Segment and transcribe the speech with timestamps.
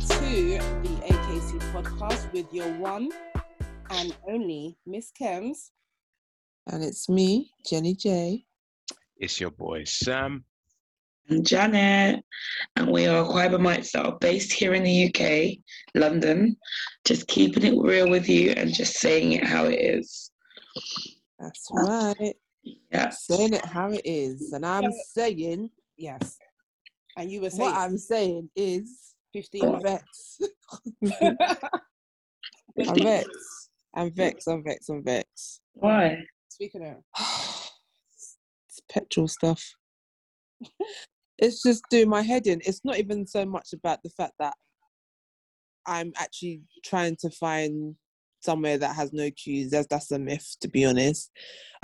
[0.00, 3.10] to the AKC podcast with your one
[3.90, 5.70] and only Miss Kems.
[6.68, 8.44] And it's me, Jenny J.
[9.16, 10.44] It's your boy Sam.
[11.28, 12.24] And Janet.
[12.76, 15.58] And we are Mites that are based here in the UK,
[16.00, 16.56] London,
[17.04, 20.30] just keeping it real with you and just saying it how it is.
[21.40, 22.34] That's right.
[22.62, 23.10] Yeah.
[23.10, 24.52] Saying it how it is.
[24.52, 26.38] And I'm saying, Yes.
[27.16, 29.08] And you were saying what I'm saying is
[29.42, 30.48] 15 I'm vexed.
[32.88, 33.70] I'm vexed.
[33.94, 34.48] I'm vexed.
[34.48, 34.90] I'm vexed.
[34.90, 35.60] I'm vexed.
[35.74, 36.18] Why?
[36.48, 36.96] Speaking of,
[38.68, 39.64] it's petrol stuff.
[41.38, 42.60] it's just doing my head in.
[42.64, 44.54] It's not even so much about the fact that
[45.86, 47.94] I'm actually trying to find
[48.40, 49.70] somewhere that has no queues.
[49.70, 51.30] That's that's a myth, to be honest.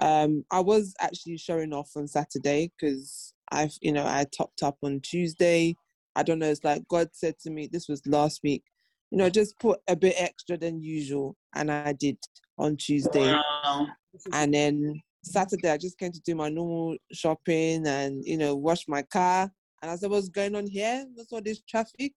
[0.01, 4.79] Um, I was actually showing off on Saturday because I've, you know, I topped up
[4.83, 5.77] on Tuesday.
[6.17, 6.49] I don't know.
[6.49, 8.63] It's like God said to me, this was last week,
[9.11, 11.37] you know, just put a bit extra than usual.
[11.55, 12.19] And I did
[12.59, 13.33] on Tuesday.
[13.33, 13.89] Wow.
[14.33, 18.87] And then Saturday, I just came to do my normal shopping and, you know, wash
[18.89, 19.51] my car.
[19.83, 21.05] And I said, what's going on here?
[21.15, 22.13] What's all this traffic?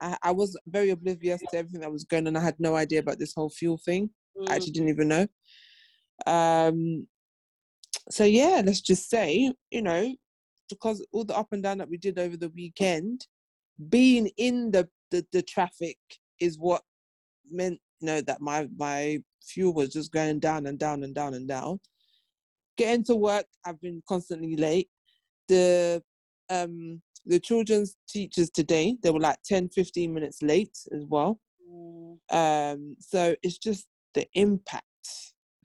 [0.00, 2.36] I, I was very oblivious to everything that was going on.
[2.36, 4.10] I had no idea about this whole fuel thing.
[4.46, 5.26] I actually didn't even know.
[6.26, 7.06] Um,
[8.10, 10.14] so yeah, let's just say, you know,
[10.68, 13.26] because all the up and down that we did over the weekend,
[13.88, 15.96] being in the the, the traffic
[16.40, 16.82] is what
[17.50, 21.34] meant, you know, that my my fuel was just going down and down and down
[21.34, 21.80] and down.
[22.76, 24.88] Getting to work, I've been constantly late.
[25.48, 26.02] The
[26.50, 31.38] um the children's teachers today, they were like 10, 15 minutes late as well.
[31.70, 34.84] Mm, Um, so it's just the impact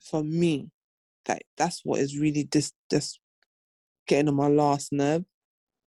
[0.02, 0.70] for me.
[1.26, 3.18] That that's what is really just just
[4.06, 5.24] getting on my last nerve.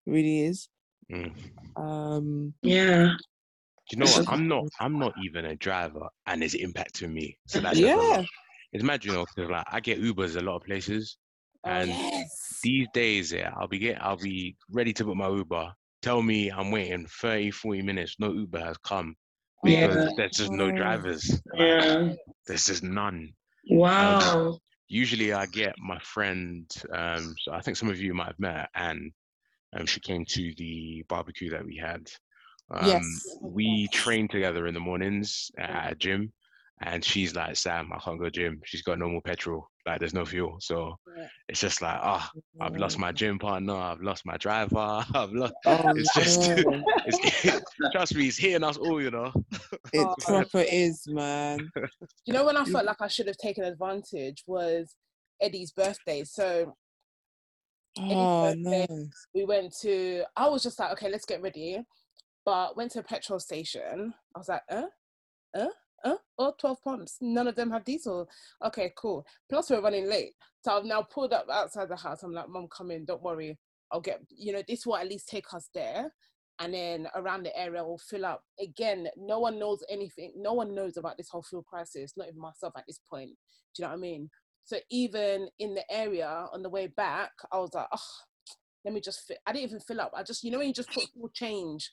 [0.06, 0.70] Really is.
[1.12, 1.32] Mm.
[1.76, 3.14] Um, Yeah.
[3.90, 4.28] Do you know what?
[4.30, 4.66] I'm not.
[4.82, 7.38] I'm not even a driver, and it's impacting me.
[7.48, 8.20] So that's just a lot.
[8.20, 8.26] yeah.
[8.74, 11.18] It's mad, you know, because like I get Ubers a lot of places,
[11.66, 12.60] Oh, and Yes.
[12.64, 14.02] these days, yeah, I'll be get.
[14.04, 15.72] I'll be ready to book my Uber.
[16.02, 18.16] Tell me I'm waiting 30, 40 minutes.
[18.20, 19.16] No Uber has come
[19.64, 19.88] Yeah.
[19.88, 21.30] because there's just no drivers.
[21.54, 22.14] Like, Yeah.
[22.46, 23.32] There's just none.
[23.70, 24.60] Wow.
[24.88, 28.70] Usually I get my friend, um, so I think some of you might have met
[28.76, 29.12] and
[29.74, 32.10] um, she came to the barbecue that we had.
[32.72, 33.38] Um, Yes.
[33.42, 36.32] We train together in the mornings at a gym,
[36.82, 38.62] and she's like, Sam, I can't go gym.
[38.66, 39.70] She's got no more petrol.
[39.88, 40.58] Like, there's no fuel.
[40.60, 41.28] So Yeah.
[41.48, 43.74] it's just like, ah, I've lost my gym partner.
[43.74, 44.78] I've lost my driver.
[45.16, 45.54] I've lost.
[45.66, 46.42] Oh, It's just-
[47.08, 49.32] It's, trust me, it's hitting us all, you know.
[49.94, 50.16] it Oh.
[50.20, 51.72] proper is, man.
[52.26, 54.94] you know when I felt like I should have taken advantage was
[55.42, 56.24] Eddie's birthday.
[56.26, 56.76] So
[58.00, 58.88] Oh birthday.
[58.90, 59.06] no.
[59.34, 61.82] we went to I was just like, okay, let's get ready.
[62.46, 64.14] But went to a petrol station.
[64.36, 64.84] I was like, uh,
[65.56, 65.68] uh,
[66.12, 67.18] uh, oh, 12 pumps.
[67.22, 68.30] None of them have diesel.
[68.66, 69.26] Okay, cool.
[69.50, 70.34] Plus we're running late.
[70.64, 72.24] So I've now pulled up outside the house.
[72.24, 73.58] I'm like, Mom, come in, don't worry.
[73.92, 76.12] I'll get you know, this will at least take us there.
[76.60, 78.42] And then around the area we'll fill up.
[78.60, 80.34] Again, no one knows anything.
[80.36, 83.30] No one knows about this whole fuel crisis, not even myself at this point.
[83.76, 84.30] Do you know what I mean?
[84.64, 88.00] So even in the area on the way back, I was like, oh,
[88.84, 89.38] let me just fit.
[89.46, 90.12] I didn't even fill up.
[90.16, 91.92] I just, you know, when you just put full change,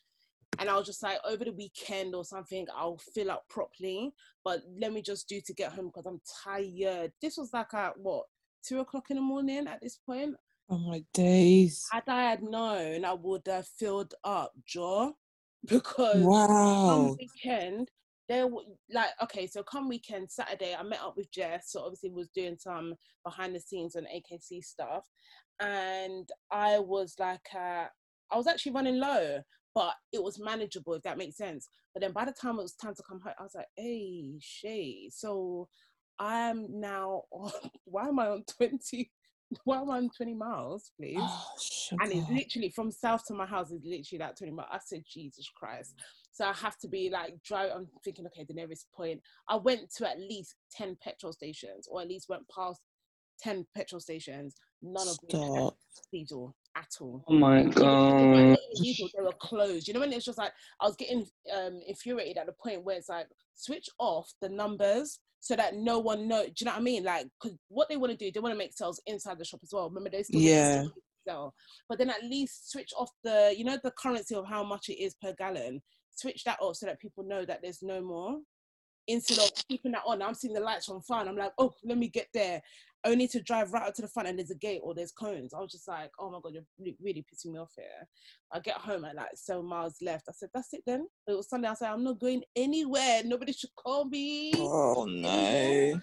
[0.58, 4.12] and I was just like, over the weekend or something, I'll fill up properly.
[4.44, 7.12] But let me just do to get home because I'm tired.
[7.20, 8.24] This was like at what
[8.66, 10.34] two o'clock in the morning at this point.
[10.70, 11.84] Oh my days.
[11.92, 15.12] Had I had known, I would have filled up, jaw,
[15.66, 17.16] because Wow.
[17.18, 17.90] weekend
[18.28, 22.08] there w- like okay so come weekend saturday i met up with jess so obviously
[22.08, 25.04] was doing some behind the scenes on akc stuff
[25.60, 27.84] and i was like uh,
[28.30, 29.38] i was actually running low
[29.74, 32.74] but it was manageable if that makes sense but then by the time it was
[32.74, 35.68] time to come home i was like hey shay so
[36.18, 37.50] i'm now on
[37.84, 39.10] why am i on 20
[39.64, 41.44] why am i on 20 miles please Oh,
[42.00, 44.68] and it's literally from south to my house is literally like 20 miles.
[44.72, 45.94] I said, Jesus Christ.
[46.32, 47.70] So I have to be like drive.
[47.74, 49.20] I'm thinking, okay, the nearest point.
[49.48, 52.80] I went to at least 10 petrol stations, or at least went past
[53.40, 54.56] 10 petrol stations.
[54.82, 55.70] None of them
[56.12, 57.24] diesel at all.
[57.28, 58.56] Oh my god.
[58.82, 59.86] they they were closed.
[59.88, 62.96] You know when it's just like I was getting um infuriated at the point where
[62.96, 66.44] it's like switch off the numbers so that no one know.
[66.44, 67.04] Do you know what I mean?
[67.04, 69.60] Like, because what they want to do, they want to make sales inside the shop
[69.62, 69.88] as well.
[69.88, 70.84] Remember, they still Yeah.
[71.28, 71.54] sell,
[71.88, 75.02] but then at least switch off the, you know, the currency of how much it
[75.02, 75.82] is per gallon.
[76.12, 78.38] Switch that off so that people know that there's no more.
[79.06, 81.28] Instead of keeping that on, I'm seeing the lights on fire.
[81.28, 82.62] I'm like, oh, let me get there.
[83.04, 85.52] Only to drive right up to the front and there's a gate or there's cones.
[85.52, 87.86] I was just like, oh my god, you're really, pissing me off here.
[88.52, 90.26] I get home at like seven miles left.
[90.28, 91.06] I said, that's it then.
[91.26, 91.68] It was Sunday.
[91.68, 93.22] I said, I'm not going anywhere.
[93.24, 94.52] Nobody should call me.
[94.56, 96.00] Oh no.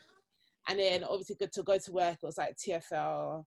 [0.70, 2.18] And then obviously good to go to work.
[2.22, 3.44] It was like TFL.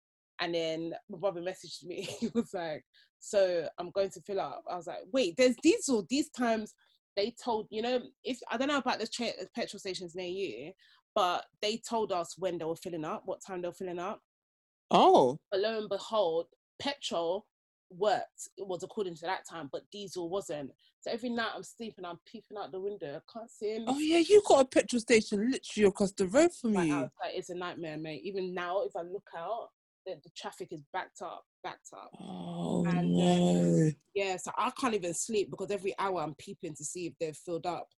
[0.41, 2.01] And then my brother messaged me.
[2.19, 2.83] he was like,
[3.19, 4.63] so I'm going to fill up.
[4.69, 6.05] I was like, wait, there's diesel.
[6.09, 6.73] These times
[7.15, 10.71] they told, you know, if I don't know about the tra- petrol stations near you,
[11.19, 14.21] but they told us when they were filling up, what time they were filling up.
[14.89, 15.37] Oh.
[15.51, 16.45] But lo and behold,
[16.81, 17.45] petrol
[17.89, 18.47] worked.
[18.57, 20.71] It was according to that time, but diesel wasn't.
[21.01, 23.17] So every night I'm sleeping, I'm peeping out the window.
[23.17, 23.83] I can't see him.
[23.87, 26.95] Oh yeah, you got a petrol station literally across the road from Right you.
[26.95, 27.31] outside.
[27.33, 28.21] It's a nightmare, mate.
[28.23, 29.71] Even now, if I look out,
[30.05, 32.11] the, the traffic is backed up, backed up.
[32.17, 33.91] Oh And, uh, no.
[34.15, 37.33] Yeah, so I can't even sleep because every hour I'm peeping to see if they're
[37.33, 37.89] filled up.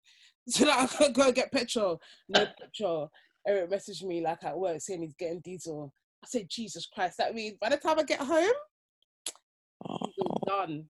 [0.56, 2.02] So that I go get petrol.
[2.28, 3.10] No petrol.
[3.48, 5.94] Eric messaged me like at work saying he's getting diesel.
[6.24, 8.52] I said, Jesus Christ, that means by the time I get home,
[9.90, 9.98] Oh,
[10.46, 10.86] done.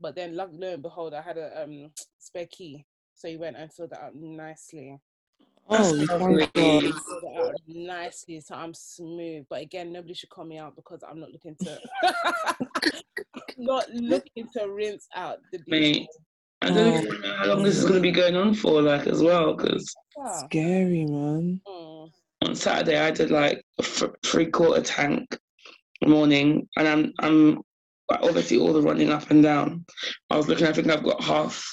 [0.00, 2.84] But then lo lo and behold, I had a um spare key.
[3.14, 4.98] So he went and filled it up nicely.
[5.68, 6.50] oh That's lovely.
[6.54, 6.82] God.
[6.82, 9.44] Filled it out nicely, so I'm smooth.
[9.50, 11.78] But again, nobody should call me out because I'm not looking to
[13.58, 16.08] not looking to rinse out the Mate.
[16.60, 19.06] I don't even know how long this is going to be going on for, like,
[19.06, 20.32] as well, because Yeah.
[20.46, 21.60] Scary man.
[21.66, 22.10] Mm.
[22.42, 25.38] on Saturday I did like a f- three quarter tank
[26.04, 27.56] morning, and I'm I'm
[28.10, 29.84] like, obviously all the running up and down.
[30.30, 31.64] I was looking, I think I've got half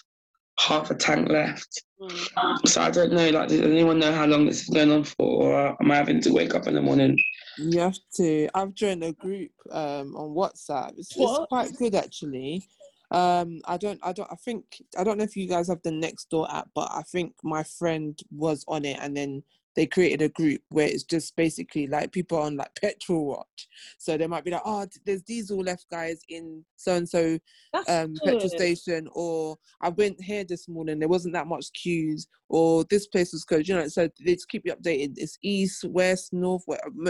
[0.60, 1.82] half a tank left.
[2.00, 2.68] Mm.
[2.68, 5.16] So I don't know, like, does anyone know how long this is going on for,
[5.26, 7.18] or am I having to wake up in the morning?
[7.58, 8.48] You have to.
[8.54, 10.94] I've joined a group um on WhatsApp.
[11.00, 12.68] It's, it's quite good actually.
[13.16, 15.90] Um, I don't, I don't, I think I don't know if you guys have the
[15.90, 19.42] Nextdoor app, but I think my friend was on it, and then
[19.78, 23.70] they created a group where it's just basically like people on like petrol watch.
[23.98, 27.40] So they might be like, oh, there's diesel left, guys, in so and so
[27.88, 32.84] um petrol station or I went here this morning there wasn't that much queues or
[32.90, 35.14] this place was closed you know so they just keep you updated.
[35.18, 36.64] It's east west north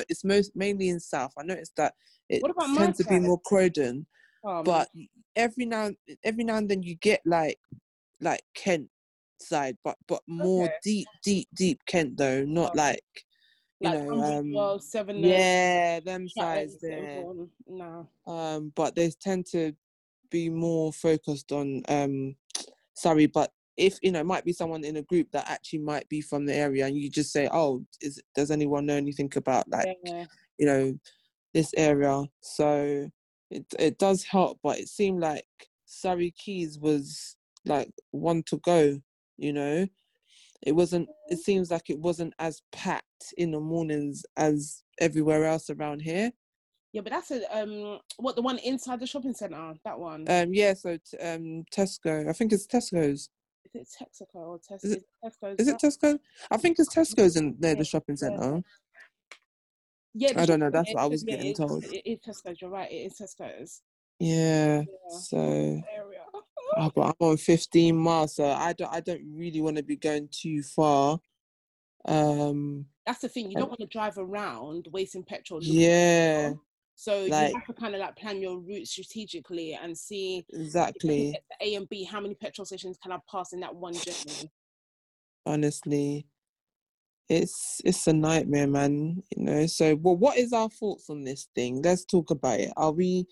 [0.08, 1.34] it's most mainly in south.
[1.38, 1.94] I noticed that
[2.30, 4.06] it What about my tends to be more Croydon
[4.64, 4.90] But
[5.36, 5.92] every now
[6.24, 7.60] every now and then you get like
[8.22, 8.90] like Kent
[9.42, 10.76] side but but more Okay.
[10.84, 12.78] deep deep deep Kent though not Oh.
[12.78, 13.04] like
[13.82, 17.26] you like know um 112, seven yeah them sides there
[17.68, 18.08] No.
[18.28, 19.74] um, but they tend to
[20.30, 22.36] be more focused on um,
[22.96, 26.08] sorry, but if you know, it might be someone in a group that actually might
[26.10, 29.70] be from the area, and you just say, "Oh, is does anyone know anything about
[29.70, 30.26] like Yeah.
[30.58, 30.98] you know
[31.54, 33.10] this area?" So
[33.56, 35.46] it it does help, but it seemed like
[35.86, 37.36] Surrey Quays was
[37.66, 39.00] like one to go.
[39.38, 39.88] You know,
[40.62, 41.10] it wasn't.
[41.30, 46.32] It seems like it wasn't as packed in the mornings as everywhere else around here.
[46.94, 50.26] Yeah, but that's a um what the one inside the shopping centre, that one.
[50.30, 52.30] Um, yeah, so t- um, Tesco.
[52.30, 53.30] I think it's Tesco's.
[53.66, 54.86] is it Texaco or Tesco?
[54.86, 56.20] Is it- Tesco's Is it Tesco?
[56.52, 58.64] I think it's Tesco's in Yeah, the shopping centre.
[60.18, 61.84] Yeah, I don't know, that's what I was yeah, getting it's- told.
[61.84, 62.62] It is Tesco's.
[62.62, 62.90] You're right.
[62.90, 63.82] It is Tesco's.
[64.20, 64.78] Yeah.
[64.80, 65.18] Yeah.
[65.20, 66.22] So, Area.
[66.78, 68.92] oh, but I'm on 15 miles, so I don't.
[68.94, 71.20] I don't really want to be going too far.
[72.06, 72.86] Um.
[73.06, 73.52] That's the thing.
[73.52, 75.60] You don't want to drive around wasting petrol.
[75.62, 76.54] Yeah.
[76.96, 81.38] So like- you have to kind of like plan your route strategically and see Exactly.
[81.62, 82.06] A and B.
[82.06, 84.50] How many petrol stations can I pass in that one journey?
[85.46, 86.26] Honestly,
[87.30, 89.24] it's it's a nightmare, man.
[89.36, 89.66] You know.
[89.68, 91.82] So, well, what is our thoughts on this thing?
[91.82, 92.72] Let's talk about it.
[92.78, 93.26] Are we?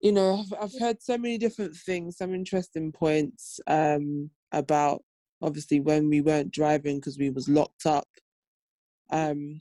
[0.00, 5.02] You know, I've, I've heard so many different things, some interesting points um, about
[5.42, 8.06] obviously when we weren't driving because we was locked up.
[9.10, 9.60] Um,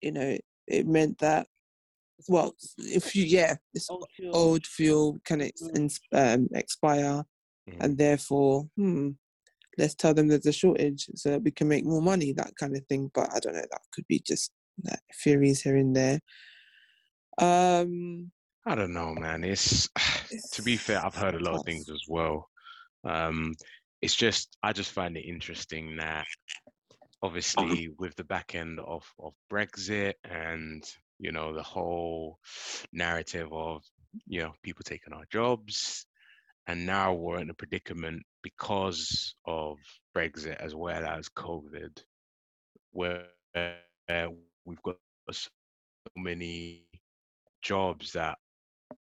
[0.00, 0.36] you know,
[0.66, 1.46] it meant that
[2.28, 4.36] well, if you yeah, it's old fuel.
[4.36, 5.98] old fuel can Mm.
[6.12, 7.24] um, expire,
[7.68, 7.76] Mhm.
[7.80, 9.10] and therefore, hmm,
[9.78, 12.76] let's tell them there's a shortage so that we can make more money, that kind
[12.76, 13.10] of thing.
[13.14, 14.52] But I don't know, that could be just
[14.82, 16.20] like, theories here and there.
[17.38, 18.30] Um,
[18.66, 19.44] I don't know, man.
[19.44, 19.88] It's
[20.52, 22.48] to be fair, I've heard a lot of things as well.
[23.04, 23.54] Um,
[24.00, 26.26] it's just I just find it interesting that
[27.22, 30.84] obviously with the back end of of Brexit and
[31.18, 32.38] you know the whole
[32.92, 33.82] narrative of
[34.26, 36.06] you know people taking our jobs,
[36.66, 39.78] and now we're in a predicament because of
[40.16, 42.02] Brexit as well as COVID,
[42.92, 44.28] where uh,
[44.64, 44.96] we've got
[45.30, 45.48] so
[46.16, 46.84] many
[47.62, 48.38] jobs that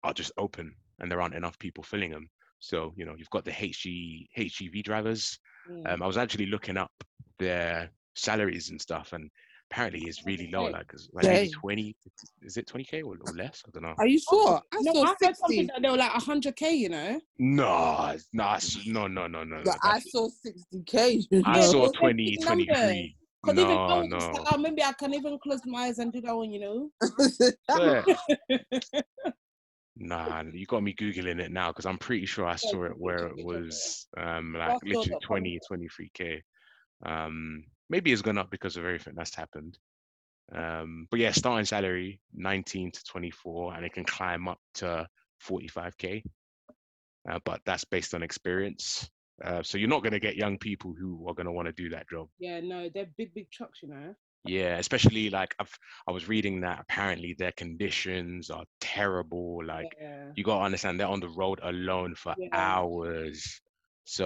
[0.02, 2.28] are just open and there aren't enough people filling them.
[2.60, 5.38] So, you know, you've got the HG, HGV drivers.
[5.70, 5.92] Mm.
[5.92, 6.92] Um, I was actually looking up
[7.38, 9.30] their salaries and stuff, and
[9.74, 10.64] apparently is really low.
[10.64, 11.32] Like, like Yeah.
[11.34, 11.96] maybe twenty.
[12.42, 13.62] Is it twenty k or, or less?
[13.66, 13.94] I don't know.
[13.98, 14.60] Are you sure?
[14.72, 15.66] I no, saw I heard something 60.
[15.66, 17.20] that they were like 100k, you know.
[17.38, 19.44] No, no, no, no, no, no.
[19.44, 19.62] no.
[19.64, 21.26] But I saw 60k.
[21.30, 23.16] You I saw those 20, 23.
[23.42, 24.16] Because even No, was no.
[24.16, 26.90] like, oh, maybe I can even close my eyes and do that one, you know.
[27.70, 28.04] Swear.
[29.96, 33.28] Nah, you got me googling it now because I'm pretty sure I saw it where
[33.28, 36.40] it was um like literally dot 20, 23k.
[37.06, 39.78] Um, maybe it's gone up because of everything that's happened.
[40.54, 45.06] Um, but yeah, starting salary 19 to 24, and it can climb up to
[45.48, 46.22] 45k.
[47.28, 49.08] Uh, but that's based on experience.
[49.42, 51.72] Uh, so you're not going to get young people who are going to want to
[51.72, 52.28] do that job.
[52.38, 54.14] Yeah, no, they're big, big trucks, you know.
[54.46, 55.72] Yeah, especially like I've
[56.06, 59.64] I was reading that apparently their conditions are terrible.
[59.64, 60.26] Like yeah.
[60.34, 62.48] you gotta understand they're on the road alone for Yeah.
[62.52, 63.62] hours.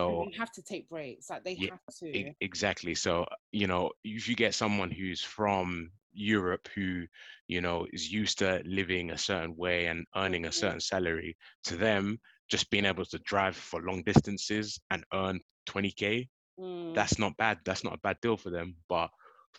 [0.06, 1.30] And So they have to take breaks.
[1.30, 2.14] Like they Yeah, have to.
[2.14, 2.94] e- exactly.
[2.94, 7.06] So you know, if you get someone who's from Europe who
[7.46, 10.52] you know is used to living a certain way and earning a Mhm.
[10.52, 12.18] certain salary, to them
[12.48, 17.58] just being able to drive for long distances and earn 20k Mm, that's not bad.
[17.64, 18.76] That's not a bad deal for them.
[18.88, 19.10] But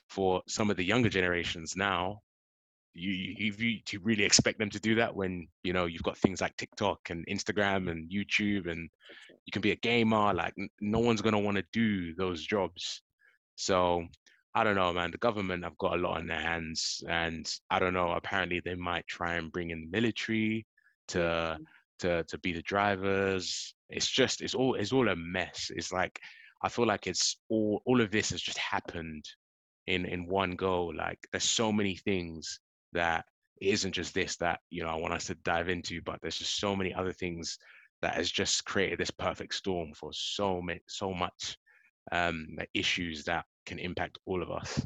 [0.09, 2.21] for some of the younger generations now,
[2.99, 6.03] you, you if you to really expect them to do that when you know you've
[6.03, 8.89] got things like TikTok and Instagram and YouTube and
[9.45, 10.33] you can be a gamer.
[10.33, 13.01] Like no one's gonna want to do those jobs.
[13.55, 14.05] So
[14.55, 15.11] I don't know, man.
[15.11, 18.11] The government have got a lot on their hands, and I don't know.
[18.11, 20.65] Apparently, they might try and bring in the military
[21.09, 21.63] to mm-hmm.
[21.99, 23.73] to to be the drivers.
[23.89, 25.71] It's just it's all it's all a mess.
[25.75, 26.19] It's like
[26.63, 29.25] I feel like it's all all of this has just happened
[29.87, 30.85] in in one go.
[30.85, 32.59] Like there's so many things
[32.93, 33.25] that
[33.61, 36.37] it isn't just this that you know I want us to dive into, but there's
[36.37, 37.57] just so many other things
[38.01, 41.57] that has just created this perfect storm for so many so much
[42.11, 44.81] um issues that can impact all of us.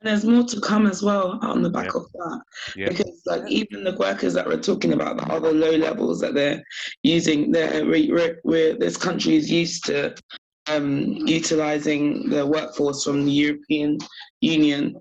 [0.00, 2.00] And there's more to come as well on the back Yeah.
[2.00, 2.40] of that.
[2.76, 2.88] Yeah.
[2.90, 6.62] Because like even the workers that we're talking about, the other low levels that they're
[7.02, 10.14] using, they're we're, this country is used to
[10.68, 13.98] um, utilizing the workforce from the European
[14.40, 14.96] Union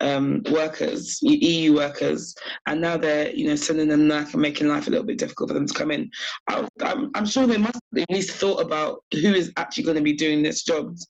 [0.00, 2.34] um, workers, EU workers,
[2.66, 5.50] and now they're you know sending them back and making life a little bit difficult
[5.50, 6.10] for them to come in.
[6.48, 10.02] I, I'm, I'm sure they must at least thought about who is actually going to
[10.02, 11.06] be doing this jobs,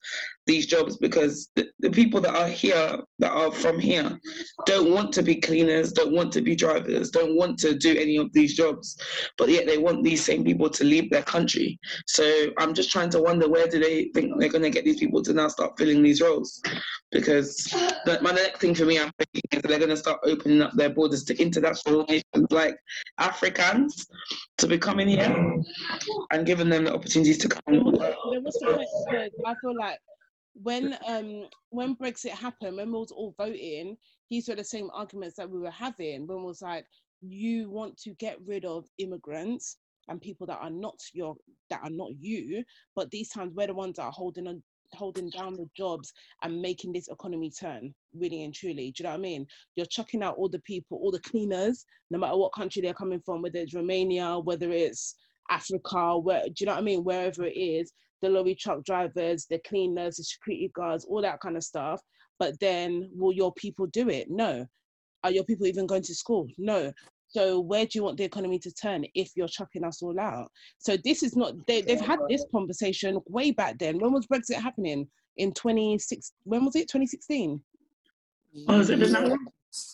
[0.50, 4.18] these jobs, because the, the people that are here, that are from here,
[4.66, 8.16] don't want to be cleaners, don't want to be drivers, don't want to do any
[8.16, 8.96] of these jobs,
[9.38, 11.78] but yet they want these same people to leave their country.
[12.06, 12.24] So
[12.58, 15.22] I'm just trying to wonder where do they think they're going to get these people
[15.22, 16.60] to now start filling these roles?
[17.12, 17.54] Because
[18.04, 20.72] the, my next thing for me, I'm thinking is they're going to start opening up
[20.74, 22.76] their borders to international nations like
[23.18, 24.08] Africans
[24.58, 25.62] to be coming here
[26.32, 27.60] and giving them the opportunities to come.
[29.46, 29.98] I feel like
[30.54, 33.96] when um when Brexit happened, when we was all voting,
[34.30, 36.86] these were the same arguments that we were having when we was like,
[37.20, 39.76] you want to get rid of immigrants
[40.08, 41.36] and people that are not your
[41.68, 42.64] that are not you,
[42.96, 46.60] but these times we're the ones that are holding on holding down the jobs and
[46.60, 48.90] making this economy turn really and truly.
[48.90, 49.46] Do you know what I mean?
[49.76, 53.20] You're chucking out all the people, all the cleaners, no matter what country they're coming
[53.24, 55.14] from, whether it's Romania, whether it's
[55.48, 57.04] Africa, where do you know what I mean?
[57.04, 57.92] Wherever it is,
[58.22, 62.00] the lorry truck drivers, the cleaners, the security guards, all that kind of stuff.
[62.38, 64.30] But then will your people do it?
[64.30, 64.66] No.
[65.22, 66.48] Are your people even going to school?
[66.58, 66.92] No.
[67.28, 70.50] So where do you want the economy to turn if you're chucking us all out?
[70.78, 73.98] So this is not they, they've had this conversation way back then.
[73.98, 75.08] When was Brexit happening?
[75.36, 76.88] In 26 when was it?
[76.88, 77.62] 2016?
[78.68, 79.46] Oh, it been that long?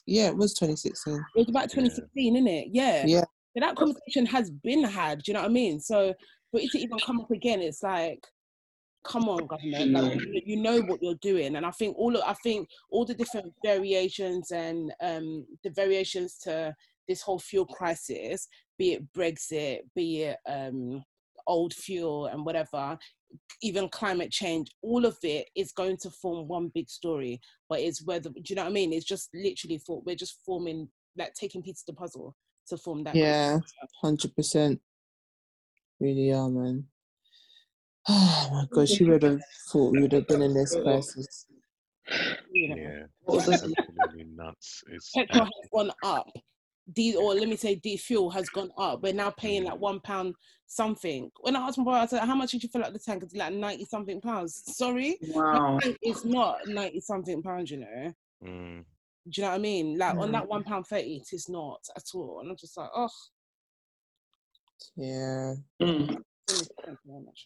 [0.07, 1.15] Yeah, it was 2016.
[1.15, 2.69] It was about 2016, isn't it?
[2.73, 3.05] Yeah.
[3.07, 3.21] Yeah.
[3.21, 5.23] So that conversation has been had.
[5.23, 5.79] Do you know what I mean?
[5.79, 6.15] So
[6.53, 8.25] it to even come up again, it's like,
[9.05, 9.93] come on, government.
[9.93, 13.05] Like, you, you know what you're doing, and I think all of, I think all
[13.05, 16.75] the different variations and um, the variations to
[17.09, 18.49] this whole fuel crisis,
[18.79, 21.05] be it Brexit, be it um,
[21.47, 22.99] old fuel and whatever,
[23.63, 27.41] even climate change, all of it is going to form one big story.
[27.69, 28.93] But it's whether do you know what I mean?
[28.93, 32.35] It's just literally for we're just forming like taking pieces of the puzzle
[32.69, 33.15] to form that.
[33.15, 33.61] Yeah.
[34.03, 34.81] Hundred percent.
[36.01, 36.87] Really are, man.
[38.09, 41.47] Oh my gosh, who would have thought we would have been in this crisis?
[42.53, 44.85] Yeah, it's absolutely nuts.
[44.89, 46.31] It's petrol has gone up.
[46.93, 49.03] D or let me say D fuel has gone up.
[49.03, 50.37] We're now paying like one pound
[50.69, 51.29] something.
[51.41, 53.25] When I asked my brother, I said, "How much did you fill up the tank?"
[53.25, 54.63] It's like ninety something pounds.
[54.77, 55.81] Sorry, Wow.
[55.83, 57.73] it's not ninety something pounds.
[57.73, 58.13] You know,
[58.45, 58.85] mm,
[59.29, 59.99] do you know what I mean?
[59.99, 60.33] Like on Mm.
[60.33, 62.39] that one pound thirty, it is not at all.
[62.41, 63.09] And I'm just like, oh,
[64.97, 65.55] Yeah.
[65.83, 66.23] Mm.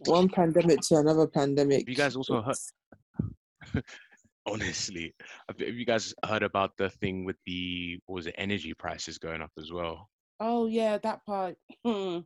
[0.07, 1.89] One pandemic to another pandemic.
[1.89, 3.83] You guys also heard-
[4.47, 5.15] honestly,
[5.49, 9.19] have have you guys heard about the thing with the what was it energy prices
[9.19, 10.09] going up as well?
[10.41, 11.57] Oh yeah, that part.
[11.85, 12.19] Hmm.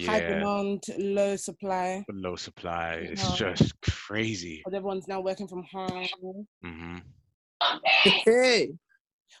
[0.00, 2.04] High demand, low supply.
[2.10, 2.94] low supply.
[3.10, 3.54] It's Yeah.
[3.54, 4.60] just crazy.
[4.64, 6.46] But everyone's now working from home.
[6.62, 6.96] hmm
[8.24, 8.68] Hey,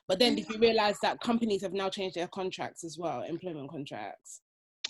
[0.08, 3.70] But then, did you realize that companies have now changed their contracts as well, employment
[3.70, 4.40] contracts?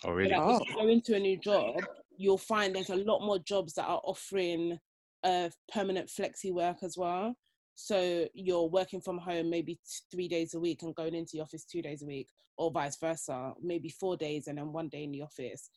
[0.04, 0.30] Oh really?
[0.30, 0.58] that Oh.
[0.60, 1.80] if you go into a new job,
[2.16, 4.78] you'll find there's a lot more jobs that are offering
[5.24, 7.36] uh, permanent flexi work as well.
[7.74, 11.42] So you're working from home maybe t- three days a week and going into the
[11.42, 15.04] office two days a week, or vice versa, maybe four days and then one day
[15.04, 15.70] in the office.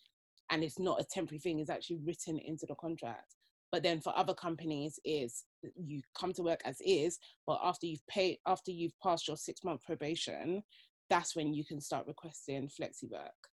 [0.49, 3.35] And it's not a temporary thing; it's actually written into the contract.
[3.71, 5.45] But then for other companies, is
[5.77, 9.63] you come to work as is, but after you've paid, after you've passed your six
[9.63, 10.63] month probation,
[11.09, 13.50] that's when you can start requesting flexi work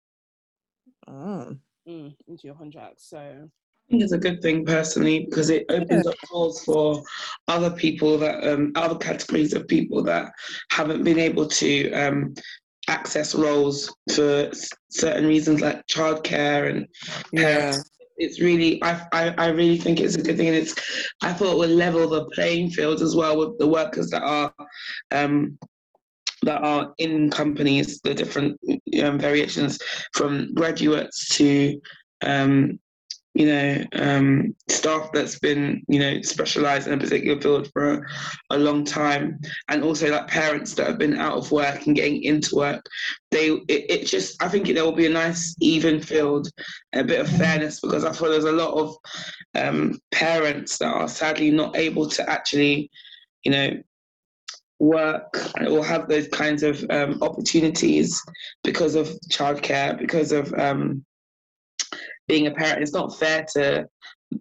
[1.07, 1.57] oh.
[1.89, 3.01] mm, into your contract.
[3.01, 7.03] So I think it's a good thing personally because it opens up doors for
[7.49, 10.33] other people that um, other categories of people that
[10.71, 12.35] haven't been able to um,
[12.89, 16.87] access roles for s- certain reasons like childcare and
[17.33, 17.77] yeah.
[18.17, 20.75] it's really I, I I really think it's a good thing and it's
[21.23, 24.53] I thought it would level the playing field as well with the workers that are
[25.11, 25.59] um
[26.43, 28.59] that are in companies the different
[29.03, 29.79] um, variations
[30.13, 31.81] from graduates to
[32.25, 32.79] um
[33.35, 38.03] you know um staff that's been you know specialized in a particular field for a,
[38.51, 39.41] a long time.
[39.69, 42.85] And also like parents that have been out of work and getting into work
[43.31, 46.49] they it, it just i think there will be a nice even field
[46.95, 48.97] a bit of fairness because I feel there's a lot of
[49.55, 52.91] um, parents that are sadly not able to actually,
[53.45, 53.83] you know,
[54.83, 58.21] work or have those kinds of um, opportunities
[58.65, 61.05] because of childcare, because of um,
[62.27, 62.83] being a parent.
[62.83, 63.87] It's not fair to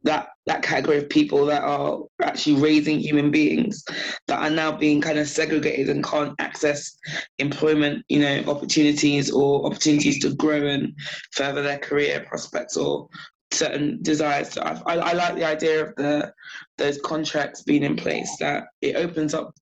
[0.03, 3.83] that that category of people that are actually raising human beings
[4.27, 6.98] that are now being kind of segregated and can't access
[7.38, 10.94] employment, you know, opportunities or opportunities to grow and
[11.33, 13.07] further their career prospects or
[13.51, 14.50] certain desires.
[14.50, 16.33] So I, I, like the idea of the
[16.77, 19.53] those contracts being in place that it opens up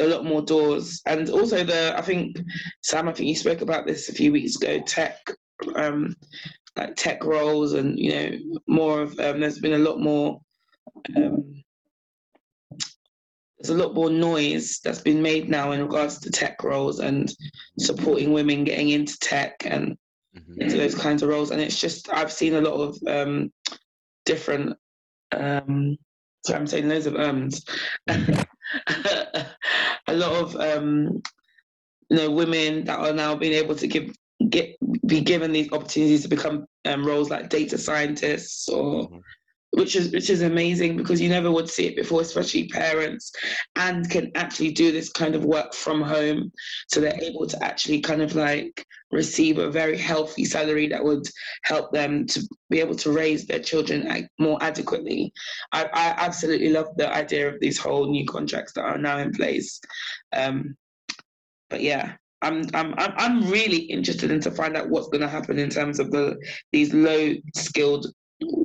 [0.00, 1.02] a lot more doors.
[1.06, 2.38] And also the I think
[2.82, 5.18] Sam I think you spoke about this a few weeks ago tech
[5.74, 6.14] um
[6.76, 10.40] like tech roles and you know more of um, there's been a lot more
[11.16, 11.62] um,
[13.60, 17.34] there's a lot more noise that's been made now in regards to tech roles and
[17.78, 19.96] supporting women getting into tech and
[20.34, 21.50] hmm into those kinds of roles.
[21.50, 23.52] And it's just I've seen a lot of um,
[24.24, 24.76] different
[25.32, 25.96] um,
[26.44, 27.64] so I'm saying loads of ums
[28.08, 31.22] a lot of um,
[32.08, 34.14] you know women that are now being able to give
[34.48, 34.76] get
[35.06, 39.20] be given these opportunities to become um, roles like data scientists or Mhm.
[39.72, 43.32] which is which is amazing because you never would see it before especially parents
[43.76, 46.50] and can actually do this kind of work from home
[46.88, 51.26] so they're able to actually kind of like receive a very healthy salary that would
[51.64, 55.32] help them to be able to raise their children more adequately.
[55.72, 59.32] I, I absolutely love the idea of these whole new contracts that are now in
[59.32, 59.80] place.
[60.32, 60.76] Um,
[61.68, 65.58] but yeah I'm, I'm I'm really interested in to find out what's going to happen
[65.58, 66.38] in terms of the
[66.72, 68.06] these low skilled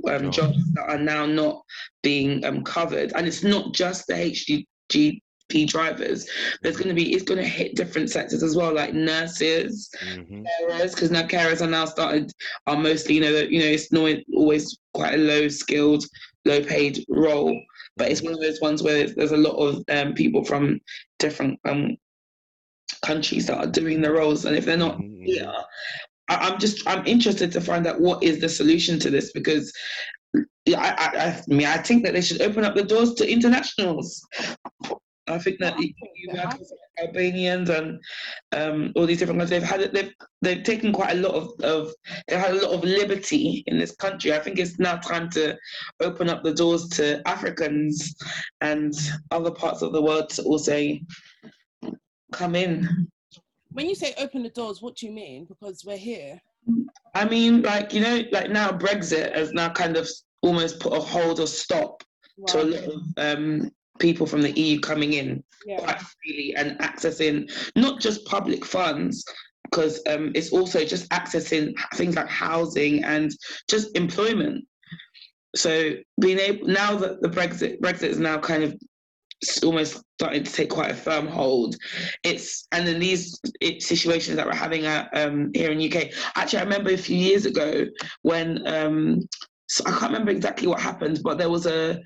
[0.09, 1.61] um, jobs that are now not
[2.01, 6.27] being um, covered, and it's not just the HGV drivers.
[6.61, 10.43] There's going to be it's going to hit different sectors as well, like nurses, hmm
[10.61, 12.31] carers, because now carers are now started
[12.67, 16.03] are mostly you know you know it's not always quite a low skilled,
[16.45, 17.59] low paid role,
[17.97, 20.79] but it's one of those ones where there's a lot of um, people from
[21.19, 21.95] different um,
[23.03, 25.25] countries that are doing the roles, and if they're not Mhm, mhm.
[25.25, 25.53] here,
[26.29, 29.71] I, I'm just I'm interested to find out what is the solution to this because.
[30.67, 34.21] I, I, I mean, I think that they should open up the doors to internationals.
[35.27, 35.93] I think that I you,
[36.27, 37.99] think work with Albanians and
[38.51, 39.59] um, all these different countries.
[39.59, 39.93] They've had it.
[39.93, 41.93] They've they've taken quite a lot of, of
[42.27, 44.33] they've had a lot of liberty in this country.
[44.33, 45.57] I think it's now time to
[45.99, 48.15] open up the doors to Africans
[48.61, 48.93] and
[49.31, 50.93] other parts of the world to also
[52.31, 53.07] come in.
[53.69, 55.45] when you say open the doors, what do you mean?
[55.45, 56.39] Because we're here.
[57.13, 60.07] I mean, like you know, like now Brexit has now kind of
[60.41, 62.03] almost put a hold or stop
[62.47, 65.79] to a lot of um, people from the EU coming in Yeah.
[65.79, 69.23] quite freely and accessing not just public funds
[69.63, 73.31] because um, it's also just accessing things like housing and
[73.69, 74.65] just employment.
[75.55, 78.75] So being able now that the Brexit Brexit is now kind of
[79.63, 81.75] almost starting to take quite a firm hold.
[82.23, 86.11] It's and then these it, situations that we're having at, um, here in UK.
[86.35, 87.85] Actually, I remember a few years ago
[88.21, 89.27] when um,
[89.67, 92.01] so I can't remember exactly what happened, but there was a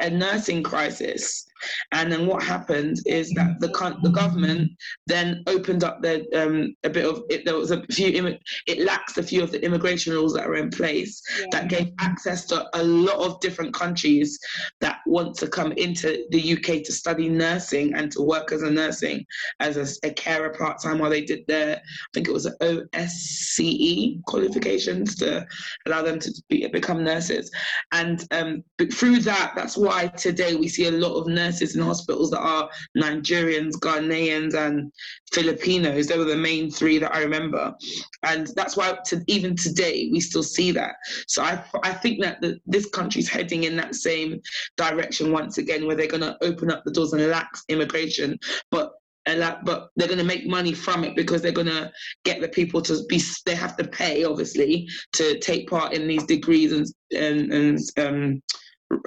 [0.00, 1.46] a nursing crisis
[1.92, 3.72] And then what happened is that the
[4.02, 4.70] the government
[5.06, 7.44] then opened up their um, a bit of it.
[7.44, 8.38] There was a few.
[8.66, 12.44] It laxed a few of the immigration rules that were in place that gave access
[12.46, 14.38] to a lot of different countries
[14.80, 18.70] that want to come into the UK to study nursing and to work as a
[18.70, 19.24] nursing
[19.60, 22.54] as a, a carer part time while they did their I think it was an
[22.60, 25.46] OSCE qualifications to
[25.86, 27.50] allow them to be, become nurses.
[27.92, 31.82] And um, but through that, that's why today we see a lot of nurses in
[31.82, 34.92] hospitals that are Nigerians, Ghanaians, and
[35.32, 36.06] Filipinos.
[36.06, 37.74] They were the main three that I remember.
[38.22, 40.94] And that's why to, even today we still see that.
[41.26, 44.40] So I, I think that the, this country's heading in that same
[44.76, 48.38] direction once again, where they're going to open up the doors and lax immigration,
[48.70, 48.92] but
[49.26, 51.92] that, but they're going to make money from it because they're going to
[52.24, 53.22] get the people to be.
[53.46, 58.42] They have to pay, obviously, to take part in these degrees and and, and um,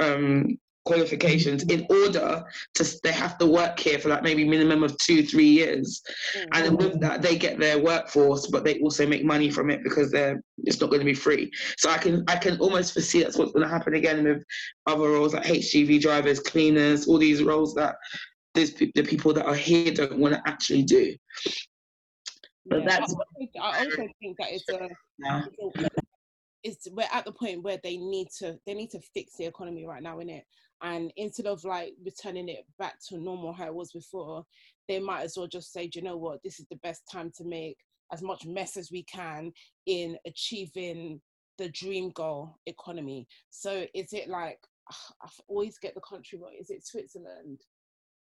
[0.02, 2.44] um, qualifications in order
[2.76, 3.00] to.
[3.04, 6.02] They have to work here for like maybe minimum of two, three years,
[6.36, 6.48] mm.
[6.54, 9.84] and then with that, they get their workforce, but they also make money from it
[9.84, 10.42] because they're.
[10.64, 11.52] It's not going to be free.
[11.78, 14.44] So I can I can almost foresee that's what's going to happen again with
[14.88, 17.96] other roles like HGV drivers, cleaners, all these roles that
[18.54, 21.16] these the people that are here don't want to actually do.
[22.68, 25.44] But Yeah, that's I also, I also think that it's a now.
[25.58, 25.90] it's a-
[26.66, 29.86] it's we're at the point where they need to they need to fix the economy
[29.86, 30.44] right now in it
[30.82, 34.46] and instead of like returning it back to normal how it was before
[34.88, 36.44] they might as well just say you know what?
[36.44, 37.78] This is the best time to make
[38.14, 39.52] as much mess as we can
[39.88, 41.20] in achieving
[41.58, 43.28] the dream goal economy.
[43.50, 46.52] So is it like i always get the country wrong.
[46.60, 47.62] Is it switzerland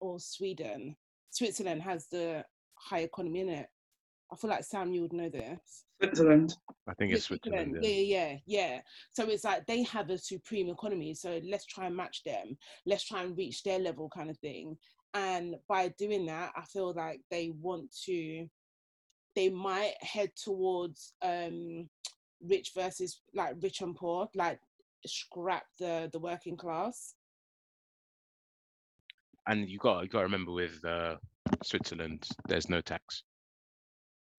[0.00, 0.96] or sweden?
[1.30, 2.44] Switzerland has the
[2.76, 3.66] high economy in it
[4.32, 6.54] i feel like sam you would know this Switzerland.
[6.88, 7.78] I think yeah, it's Switzerland.
[7.80, 7.96] Yeah, yeah.
[7.96, 8.80] yeah, yeah, yeah.
[9.12, 11.14] So it's like they have a supreme economy.
[11.14, 12.56] So let's try and match them.
[12.86, 14.76] Let's try and reach their level, kind of thing.
[15.14, 18.46] And by doing that, I feel like they want to.
[19.36, 21.88] They might head towards um,
[22.40, 24.60] rich versus like rich and poor, like
[25.06, 27.14] scrap the the working class.
[29.46, 31.16] And you got you got to remember with uh,
[31.62, 33.22] Switzerland, there's no tax.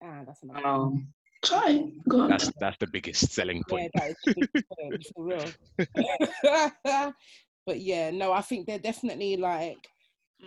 [0.04, 0.66] Ah, that's enough.
[0.66, 1.08] Um,
[1.46, 1.86] try.
[2.10, 2.30] Go on.
[2.30, 3.92] That's that's the biggest selling Yeah, point.
[3.96, 5.54] that is the biggest point, for real.
[7.66, 9.88] but yeah, no, I think they're definitely like,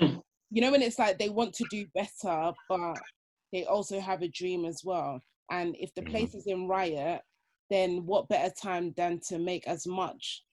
[0.01, 0.23] Mm.
[0.51, 2.99] you know, when it's like they want to do better, but
[3.53, 5.21] they also have a dream as well.
[5.51, 6.11] And if the Mhm.
[6.11, 7.23] place is in riot,
[7.71, 10.45] then what better time than to make as much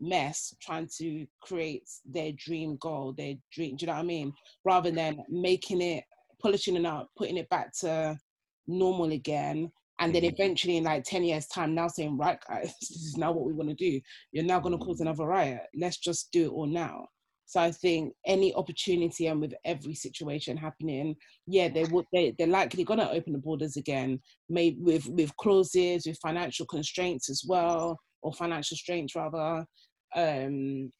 [0.00, 4.32] mess trying to create their dream goal, their dream, do you know what I mean?
[4.64, 6.04] Rather than making it,
[6.42, 8.18] polishing it up, putting it back to
[8.66, 10.32] normal again, and then Mhm.
[10.32, 13.52] eventually in like 10 years time now saying right guys this is now what we
[13.52, 14.00] want to do.
[14.32, 15.62] You're now going to cause another riot.
[15.74, 17.06] Let's just do it all now.
[17.46, 21.16] So i think any opportunity and with every situation happening
[21.48, 25.36] yeah they would they, they're likely going to open the borders again maybe with with
[25.36, 29.66] clauses with financial constraints as well or financial strains rather.
[30.14, 30.92] Um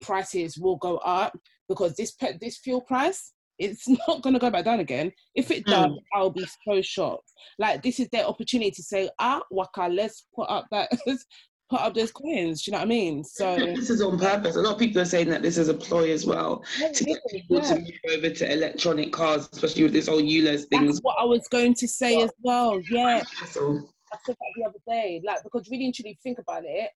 [0.00, 1.32] prices will go up
[1.68, 5.64] because this this fuel price it's not going to go back down again if it
[5.66, 5.96] does Mm.
[6.14, 10.48] i'll be so shocked like this is their opportunity to say ah waka let's put
[10.50, 10.90] up that
[11.70, 14.56] put up those coins do you know what i mean so This is on purpose.
[14.56, 17.04] A lot of people are saying that this is a ploy as well Yeah, to
[17.04, 17.74] get people yeah.
[17.74, 20.84] to move over to electronic cars, especially with this whole ULEZ thing.
[20.86, 24.64] that's what i was going to say as well yeah So, I said that the
[24.68, 26.90] other day, like because really and truly think about it,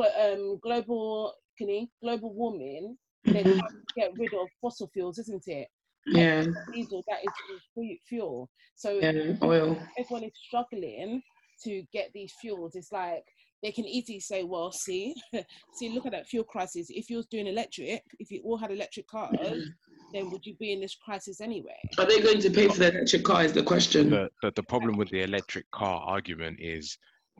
[0.00, 2.96] um, global can you, global warming,
[3.26, 5.68] they're mhm, trying to get rid of fossil fuels, isn't it?
[6.06, 8.50] Yeah, Diesel, that is fuel.
[8.76, 9.78] So yeah, oil.
[9.98, 11.22] everyone is struggling
[11.64, 12.74] to get these fuels.
[12.74, 13.24] It's like
[13.62, 15.14] they can easily say, well, see,
[15.72, 16.88] see, look at that fuel crisis.
[16.90, 19.38] If you was doing electric, if you all had electric cars,
[20.12, 21.78] then would you be in this crisis anyway?
[21.98, 23.44] Are they going to pay for the electric car?
[23.44, 24.10] Is the question.
[24.10, 26.98] The, the the problem with the electric car argument is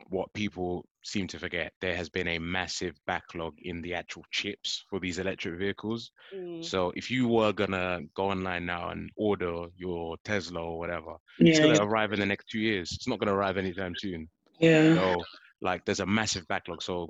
[0.09, 1.73] what people seem to forget.
[1.81, 6.11] There has been a massive backlog in the actual chips for these electric vehicles.
[6.33, 6.63] Mm.
[6.63, 11.15] So if you were gonna go online now and order your Tesla or whatever,
[11.47, 12.91] it's gonna arrive in the next two years.
[12.93, 14.27] It's not gonna arrive anytime soon.
[14.59, 14.95] yeah.
[14.95, 15.23] So
[15.61, 16.81] like there's a massive backlog.
[16.81, 17.09] So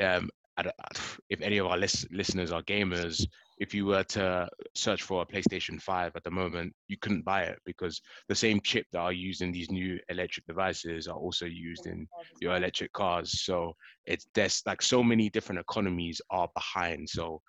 [0.00, 0.30] um,
[1.28, 3.24] if any of our lis- listeners are gamers,
[3.58, 7.42] if you were to search for a PlayStation 5 at the moment, you couldn't buy
[7.42, 11.46] it because the same chip that are used in these new electric devices are also
[11.46, 12.06] used in
[12.40, 13.42] your electric cars.
[13.42, 17.08] So it's there's like so many different economies are behind.
[17.08, 17.40] So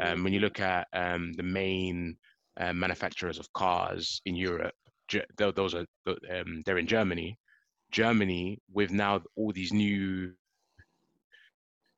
[0.00, 2.16] um, when you look at um, the main
[2.58, 4.74] uh, manufacturers of cars in Europe,
[5.36, 7.38] those are um, they're in Germany.
[7.90, 10.32] Germany with now all these new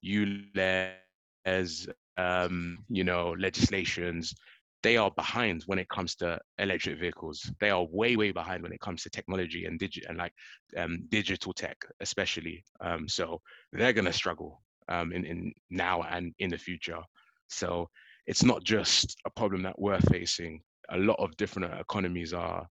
[0.04, 4.34] ULEZ um, you know, legislations,
[4.82, 7.50] they are behind when it comes to electric vehicles.
[7.60, 10.32] They are way, way behind when it comes to technology and and like
[10.76, 12.64] um, digital tech, especially.
[12.80, 13.40] Um, so
[13.72, 17.00] they're gonna struggle um, in, in now and in the future.
[17.48, 17.88] So
[18.26, 20.60] it's not just a problem that we're facing.
[20.90, 22.66] A lot of different economies are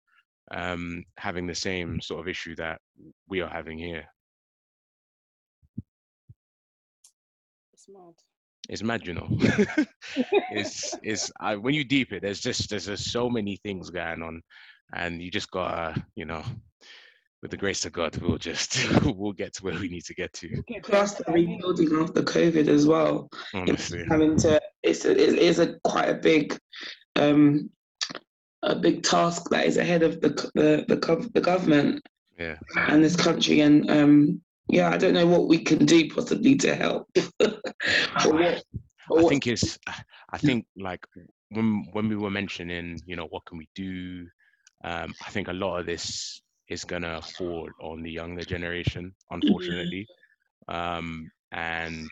[0.53, 2.81] um, having the same sort of issue that
[3.29, 4.05] we are having here.
[8.69, 9.29] It's mad, you know.
[10.51, 14.23] it's it's I, when you deep it, there's just there's just so many things going
[14.23, 14.43] on,
[14.95, 16.43] and you just gotta, you know,
[17.43, 20.33] with the grace of God, we'll just we'll get to where we need to get
[20.35, 20.63] to.
[20.83, 23.29] Plus the rebuilding after COVID as well.
[23.55, 26.59] Honestly, having to it's a, it is a quite a big
[27.17, 27.71] um
[28.63, 32.03] a big task that is ahead of the the the, the government
[32.39, 32.57] yeah.
[32.77, 36.75] and this country and um yeah i don't know what we can do possibly to
[36.75, 37.09] help
[38.25, 38.63] what,
[39.19, 39.79] I think it's
[40.31, 41.07] I think like
[41.51, 44.27] when when we were mentioning, you know, what can we do?
[44.85, 50.07] Um, I think a lot of this is gonna fall on the younger generation, unfortunately.
[50.69, 52.11] Um, and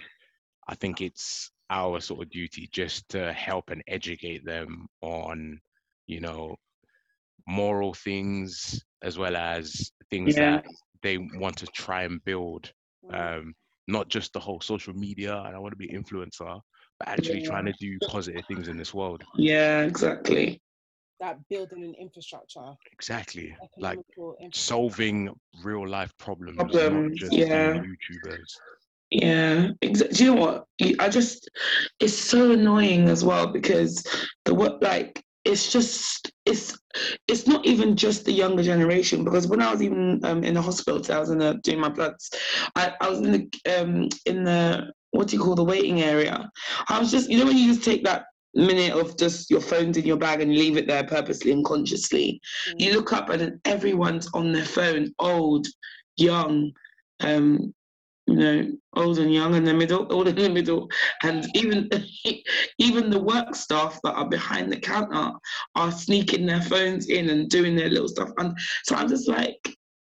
[0.69, 5.61] I think it's our sort of duty just to help and educate them on,
[6.07, 6.57] you know,
[7.49, 10.61] moral things as well as things Yeah.
[10.61, 10.67] that
[11.05, 12.73] they want to try and build
[13.05, 13.15] Mm.
[13.39, 13.55] um,
[13.87, 16.55] not just the whole social media and I want to be influencer,
[16.99, 17.51] but actually Yeah.
[17.51, 19.23] trying to do positive things in this world.
[19.39, 20.61] yeah exactly
[21.21, 23.55] that building an infrastructure, Exactly.
[23.79, 23.99] Like
[24.41, 24.51] infrastructure.
[24.73, 25.19] solving
[25.63, 27.83] real life problems, not Problems, just yeah.
[27.91, 28.51] YouTubers.
[29.11, 30.65] Yeah, exa- do you know what?
[31.05, 31.49] I just,
[32.01, 34.03] it's so annoying as well because
[34.45, 36.79] the what like it's just it's
[37.29, 40.63] it's not even just the younger generation because when I was even um, in the
[40.63, 42.31] hospital, I was in the doing my bloods,
[42.75, 46.51] I, I was in the um in the what do you call the waiting area.
[46.89, 49.97] I was just you know when you just take that minute of just your phone's
[49.97, 52.81] in your bag and you leave it there purposely and consciously Mm.
[52.81, 55.67] you look up and everyone's on their phone, old,
[56.17, 56.73] young,
[57.21, 57.75] um,
[58.27, 60.89] you know, old and young in the middle, old in the middle,
[61.23, 61.91] and even
[62.79, 65.33] even the work staff that are behind the counter
[65.75, 68.31] are sneaking their phones in and doing their little stuff.
[68.39, 69.59] And so I'm just like,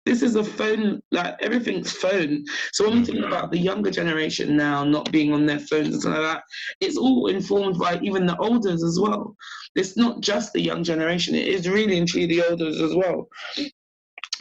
[0.09, 2.44] this is a phone, like everything's phone.
[2.72, 3.28] So when we think mm-hmm.
[3.28, 6.42] about the younger generation now not being on their phones and stuff like that,
[6.81, 9.37] it's all informed by even the elders as well.
[9.76, 13.28] It's not just the young generation, it is really and truly the elders as well.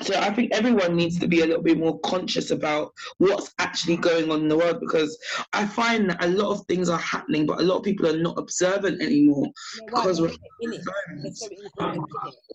[0.02, 3.98] So I think everyone needs to be a little bit more conscious about what's actually
[3.98, 5.18] going on in the world because
[5.54, 8.18] I find that a lot of things are happening, but a lot of people are
[8.18, 9.48] not observant anymore
[9.88, 10.40] because we're it.
[10.62, 11.40] They're phones.
[11.40, 12.06] so ingrained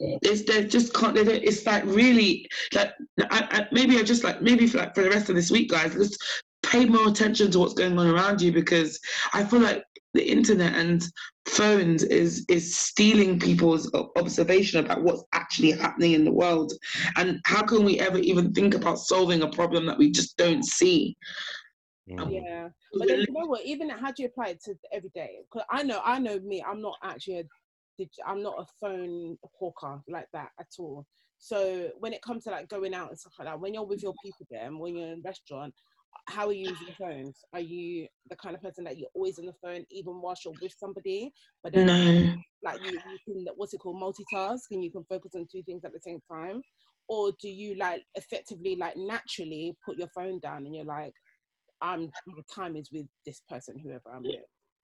[0.00, 0.18] in it.
[0.22, 1.14] It's they just can't.
[1.14, 2.92] They it's like really like
[3.30, 5.70] I, I, maybe I just like maybe for like for the rest of this week,
[5.70, 6.16] guys, let's
[6.62, 8.98] pay more attention to what's going on around you because
[9.32, 11.04] I feel like the internet and
[11.46, 16.72] phones is is stealing people's observation about what's actually happening in the world
[17.16, 20.64] and how can we ever even think about solving a problem that we just don't
[20.64, 21.16] see
[22.10, 22.32] Mm.
[22.32, 23.64] Yeah, but then you know what?
[23.64, 25.38] Even how do you apply it to every day?
[25.50, 26.62] Because I know, I know me.
[26.66, 27.44] I'm not actually a,
[27.98, 31.06] dig- I'm not a phone hawker like that at all.
[31.38, 34.02] So when it comes to like going out and stuff like that, when you're with
[34.02, 35.74] your people, then when you're in a restaurant,
[36.28, 37.38] how are you using phones?
[37.52, 40.54] Are you the kind of person that you're always on the phone, even whilst you're
[40.60, 41.32] with somebody?
[41.62, 45.32] But then no like you, you can what's it called multitask and you can focus
[45.34, 46.62] on two things at the same time
[47.08, 51.12] or do you like effectively like naturally put your phone down and you're like
[51.80, 54.36] i'm my time is with this person whoever i'm with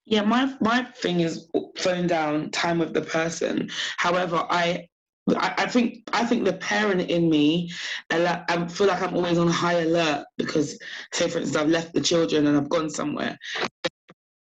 [0.04, 3.68] Yeah, my my thing is phone down, time with the person.
[3.98, 4.88] However, I
[5.36, 7.70] I, I think I think the parent in me,
[8.10, 10.78] I, feel like I'm always on high alert because,
[11.12, 13.36] say for instance, I've left the children and I've gone somewhere.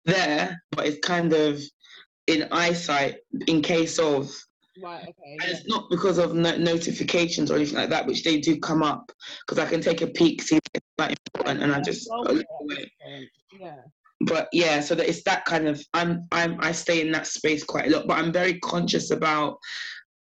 [0.04, 1.60] There, but it's kind of
[2.26, 3.16] in eyesight
[3.46, 4.30] in case of,
[4.82, 5.56] right okay and yeah.
[5.56, 9.10] it's not because of no- notifications or anything like that, which they do come up
[9.46, 12.28] because I can take a peek, see if it's that important, and I just Well,
[12.28, 13.28] I look away at this point,
[13.60, 13.76] yeah
[14.20, 17.64] but yeah so that it's that kind of i'm i'm i stay in that space
[17.64, 19.58] quite a lot but i'm very conscious about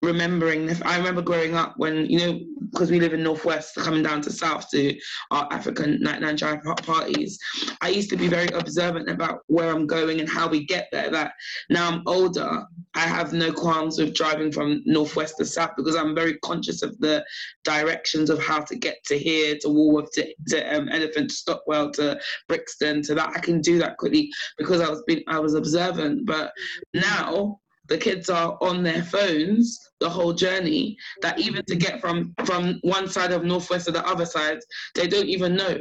[0.01, 2.39] remembering if i remember growing up when you know
[2.71, 4.95] because we live in northwest coming down to south to
[5.31, 7.39] our african night nine drive parties
[7.81, 11.09] i used to be very observant about where i'm going and how we get there
[11.09, 11.33] that
[11.69, 16.13] now i'm older i have no qualms with driving from northwest to south because i'm
[16.13, 17.25] very conscious of the
[17.63, 21.89] directions of how to get to here to walworth to, to um, elephant to stockwell
[21.91, 23.31] to brixton to that.
[23.35, 26.25] I can do that quickly because i was being i was observant.
[26.25, 26.53] But
[26.93, 32.33] now the kids are on their phones the whole journey that even to get from
[32.45, 34.59] from one side of northwest to the other side
[34.95, 35.79] they don't even know.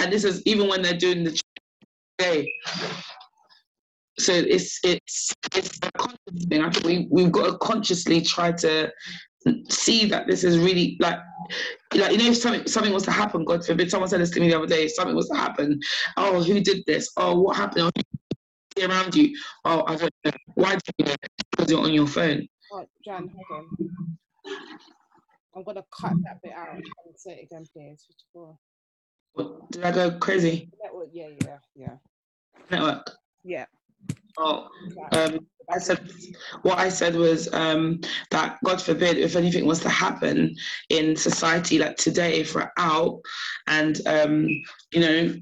[0.00, 1.40] And this is even when they're doing the
[2.18, 2.48] day
[4.18, 6.62] so it's it's it's a conscious thing.
[6.62, 8.90] I think we we've got to consciously try to
[9.68, 11.18] see that this is really like
[11.94, 14.40] like you know if something something was to happen god forbid someone said this to
[14.40, 15.78] me the other day if something was to happen
[16.16, 17.10] oh who did this?
[17.16, 17.92] Oh what happened?
[17.96, 18.15] Oh,
[18.84, 21.14] around you oh i don't know why do you know
[21.50, 24.18] because you're on your phone Oh, Jan, hold on.
[25.54, 26.84] I'm gonna cut that bit out and
[27.16, 28.04] say it again, please.
[28.34, 28.58] 54.
[29.70, 31.96] Did i go crazy Network, yeah, yeah, yeah.
[32.70, 33.10] network
[33.44, 33.66] Yeah.
[34.38, 34.68] Oh
[35.12, 35.38] um
[35.72, 36.10] I said
[36.62, 40.54] what I said was um, that God forbid if anything was to happen
[40.90, 43.20] in society like today if we're out
[43.66, 44.48] and um,
[44.92, 45.34] you know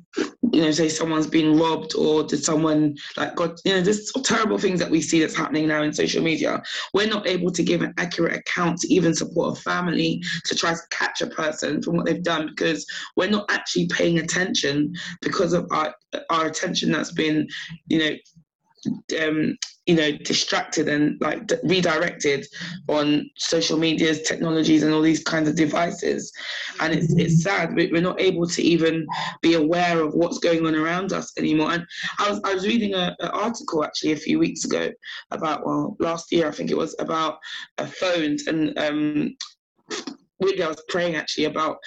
[0.52, 4.58] you know say someone's been robbed or did someone like God you know there's terrible
[4.58, 6.62] things that we see that's happening now in social media.
[6.94, 10.72] We're not able to give an accurate account to even support a family to try
[10.72, 15.52] to catch a person from what they've done because we're not actually paying attention because
[15.52, 15.94] of our
[16.30, 17.46] our attention that's been
[17.88, 18.10] you know
[19.20, 22.46] um, you know distracted and like d- redirected
[22.88, 26.32] on social medias technologies and all these kinds of devices.
[26.80, 27.74] And it's, it's sad.
[27.74, 29.06] We- we're not able to even
[29.42, 31.72] be aware of what's going on around us anymore.
[31.72, 31.84] And
[32.18, 34.90] i was i was reading an article actually a few weeks ago
[35.30, 37.38] about well last year i think it was about
[37.78, 39.34] uh, phones and um
[40.40, 41.78] weirdly, I was praying actually about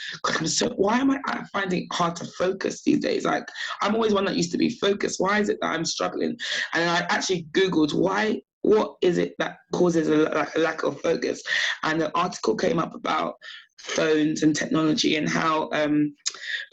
[0.45, 3.25] so why am I finding it hard to focus these days?
[3.25, 3.47] Like
[3.81, 5.19] I'm always one that used to be focused.
[5.19, 6.37] Why is it that I'm struggling?
[6.73, 8.41] And I actually googled why.
[8.63, 11.41] What is it that causes a, a lack of focus?
[11.83, 13.35] And the article came up about
[13.79, 16.13] phones and technology and how, um,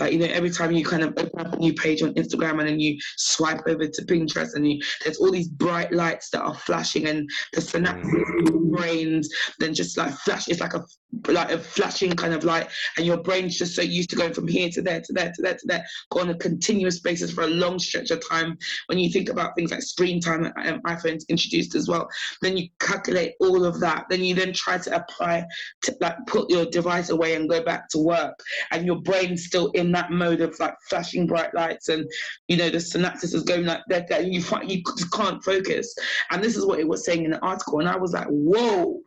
[0.01, 2.59] like you know, every time you kind of open up a new page on Instagram
[2.61, 6.43] and then you swipe over to Pinterest and you there's all these bright lights that
[6.43, 10.49] are flashing and the synapses in your brains then just like flash.
[10.49, 10.85] It's like a
[11.29, 14.49] like a flashing kind of light, and your brain's just so used to going from
[14.49, 17.49] here to there to there to there to there, on a continuous basis for a
[17.49, 18.59] long stretch of time.
[18.87, 22.09] When you think about things like screen time that um, iPhones introduced as well,
[22.43, 24.07] then you calculate all of that.
[24.11, 25.45] Then you then try to apply
[25.83, 28.38] to like put your device away and go back to work,
[28.70, 32.09] and your brain's still in that mode of like flashing bright lights, and
[32.48, 35.94] you know the synapses is going like that, you find you just can't focus.
[36.30, 39.00] And this is what it was saying in the article, and I was like, whoa.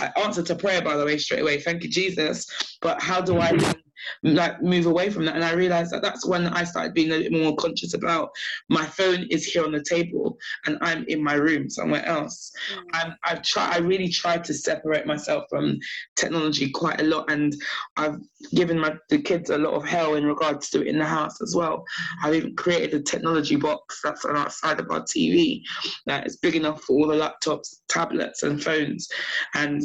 [0.00, 1.58] I answered to prayer, by the way, straight away.
[1.58, 2.46] Thank you, Jesus.
[2.80, 3.50] But how do I
[4.22, 5.34] like move away from that?
[5.34, 8.30] And I realized that that's when I started being a bit more conscious about
[8.68, 12.52] my phone is here on the table and I'm in my room somewhere else.
[12.72, 12.82] Mm.
[12.94, 13.74] I'm, I've tried.
[13.74, 15.78] I really tried to separate myself from
[16.16, 17.54] technology quite a lot, and
[17.96, 18.18] I've
[18.54, 21.40] given my the kids a lot of hell in regards to it in the house
[21.40, 21.84] as well.
[22.22, 25.62] I've even created a technology box that's on outside of our TV
[26.06, 29.08] that is big enough for all the laptops, tablets, and phones,
[29.54, 29.82] and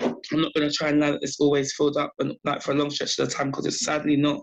[0.00, 2.72] I'm not going to try and lie that it's always filled up and like for
[2.72, 4.42] a long stretch of the time because it's sadly not.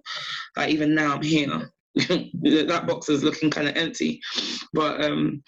[0.55, 4.19] Like even now I'm here, that box is looking kind of empty,
[4.73, 5.41] but um,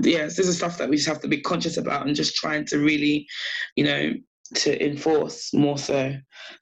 [0.00, 2.64] yes, this is stuff that we just have to be conscious about and just trying
[2.66, 3.26] to really,
[3.76, 4.12] you know,
[4.54, 6.14] to enforce more so.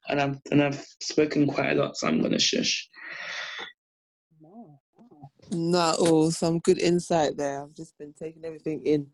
[0.08, 2.88] And I've and I've spoken quite a lot, so I'm going to shush.
[4.40, 4.80] No.
[5.52, 7.62] Not all some good insight there.
[7.62, 9.06] I've just been taking everything in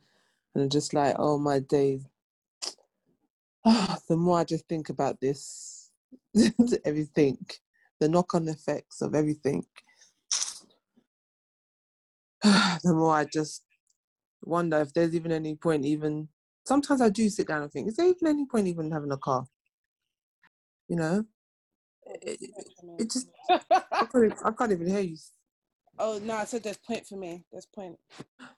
[0.54, 2.06] and I'm just like, oh my days.
[4.08, 5.90] The more I just think about this,
[6.84, 7.38] everything,
[8.00, 9.64] the knock on effects of everything,
[12.42, 13.64] the more I just
[14.42, 16.28] wonder if there's even any point even
[16.66, 19.16] sometimes I do sit down and think, is there even any point even having a
[19.16, 19.46] car?
[20.88, 21.24] You know?
[22.22, 22.50] It, it,
[23.00, 25.16] it just I can't, I can't even hear you.
[25.98, 27.44] Oh no, I said there's point for me.
[27.50, 27.96] There's point.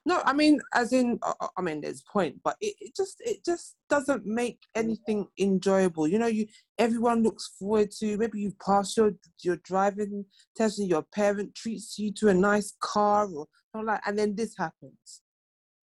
[0.05, 3.17] No, I mean, as in, I- I- I mean, there's point, but it, it just,
[3.21, 6.07] it just doesn't make anything enjoyable.
[6.07, 6.47] You know, you
[6.77, 8.17] everyone looks forward to.
[8.17, 10.25] Maybe you pass your your driving
[10.55, 14.35] test, and your parent treats you to a nice car or something like, and then
[14.35, 15.21] this happens.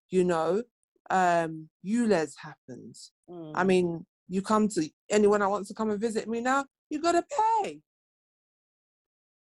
[0.10, 0.64] You know,
[1.10, 3.12] um, ULEZ happens.
[3.30, 3.68] I Mm.
[3.68, 7.24] mean, you come to anyone that wants to come and visit me now, you gotta
[7.62, 7.82] pay.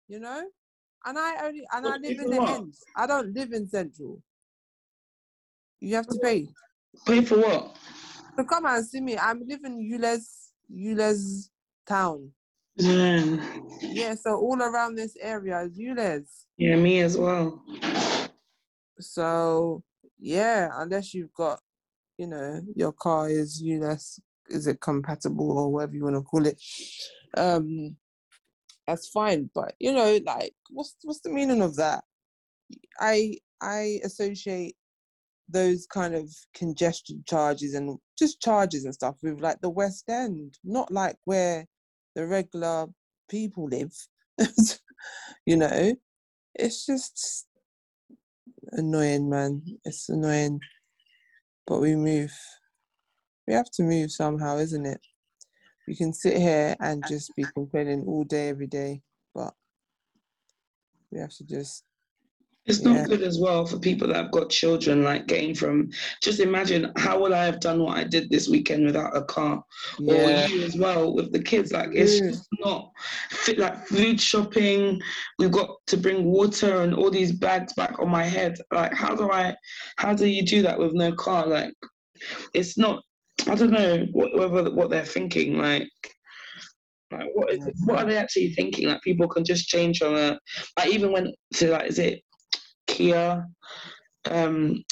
[0.09, 0.45] You know,
[1.07, 2.49] and I only and I live in the what?
[2.51, 2.85] ends.
[2.97, 4.23] I don't live in Central.
[5.81, 6.49] You have to pay
[7.07, 7.77] Pay for what?
[8.39, 9.17] to come and see me.
[9.19, 11.51] I'm living ULEZ ULEZ
[11.87, 12.31] town.
[12.81, 13.41] Man,
[13.81, 16.27] Yeah, so all around this area is ULEZ.
[16.57, 17.63] yeah, me as well.
[19.01, 19.83] So
[20.19, 21.61] yeah, unless you've got,
[22.19, 26.47] you know, your car is ULEZ, is it compatible or whatever you want to call
[26.47, 26.61] it?
[27.37, 27.97] Um,
[28.87, 29.51] that's fine.
[29.55, 32.05] But you know, like, what's what's the meaning of that?
[33.01, 34.77] I I associate
[35.49, 40.59] those kind of congestion charges and just charges and stuff with like the West End,
[40.65, 41.67] not like where
[42.15, 42.87] the regular
[43.29, 43.93] people live.
[45.47, 45.95] you know,
[46.55, 47.47] it's just
[48.73, 49.63] annoying, man.
[49.85, 50.61] It's annoying.
[51.67, 52.33] But we move.
[53.47, 55.01] We have to move somehow, isn't it?
[55.87, 59.03] We can sit here and just be complaining all day, every day,
[59.35, 59.53] but
[61.11, 61.85] we have to just
[62.67, 62.93] It's Yeah.
[62.95, 65.91] not good as well for people that have got children, like getting from.
[66.23, 69.63] Just imagine how would I have done what I did this weekend without a car,
[69.99, 70.47] yeah.
[70.47, 71.73] or you as well with the kids.
[71.73, 72.31] Like it's Yeah.
[72.31, 72.91] just not
[73.29, 73.59] fit.
[73.59, 74.99] Like food shopping,
[75.39, 78.57] we've got to bring water and all these bags back on my head.
[78.73, 79.55] Like how do I?
[79.99, 81.47] How do you do that with no car?
[81.47, 81.75] Like
[82.55, 83.03] it's not.
[83.49, 85.59] I don't know what whether what they're thinking.
[85.59, 85.89] Like.
[87.13, 88.89] Like what is it, what are they actually thinking?
[88.89, 90.39] Like people can just change from a
[90.77, 92.23] I even went to like is it
[92.87, 93.47] Kia.
[94.31, 94.83] Um,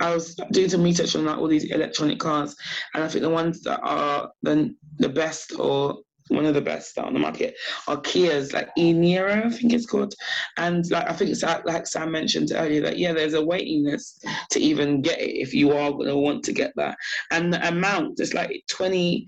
[0.00, 2.54] I was doing some research on like all these electronic cars,
[2.94, 5.98] and I think the ones that are the the best or
[6.28, 7.54] one of the best on the market.
[7.86, 10.14] Are Kias, like e I think it's called,
[10.56, 13.84] and like I think it's like, like Sam mentioned earlier that yeah, there's a waiting
[13.84, 16.96] list to even get it if you are going to want to get that,
[17.30, 19.26] and the amount is like 20,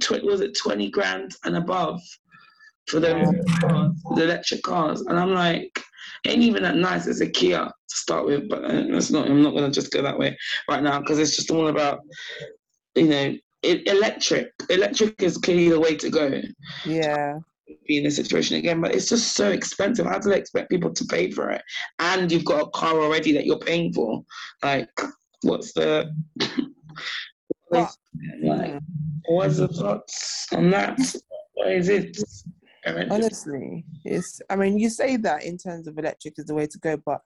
[0.00, 2.00] 20 was it twenty grand and above
[2.86, 5.82] for those cars, the electric cars, and I'm like
[6.26, 9.28] ain't even that nice as a Kia to start with, but uh, that's not.
[9.28, 10.36] I'm not gonna just go that way
[10.68, 12.00] right now because it's just all about,
[12.94, 13.34] you know,
[13.64, 14.52] it, electric.
[14.70, 16.40] Electric is clearly the way to go.
[16.84, 17.38] Yeah.
[17.86, 20.06] Be in this situation again, but it's just so expensive.
[20.06, 21.62] How do they expect people to pay for it?
[21.98, 24.22] And you've got a car already that you're paying for.
[24.62, 24.90] Like,
[25.42, 26.14] what's the?
[27.70, 27.96] But-
[28.42, 28.78] like, hmm.
[29.26, 30.98] what's the thoughts on that?
[31.54, 32.16] What is it?
[32.86, 34.40] Honestly, it's.
[34.50, 37.20] I mean, you say that in terms of electric is the way to go, but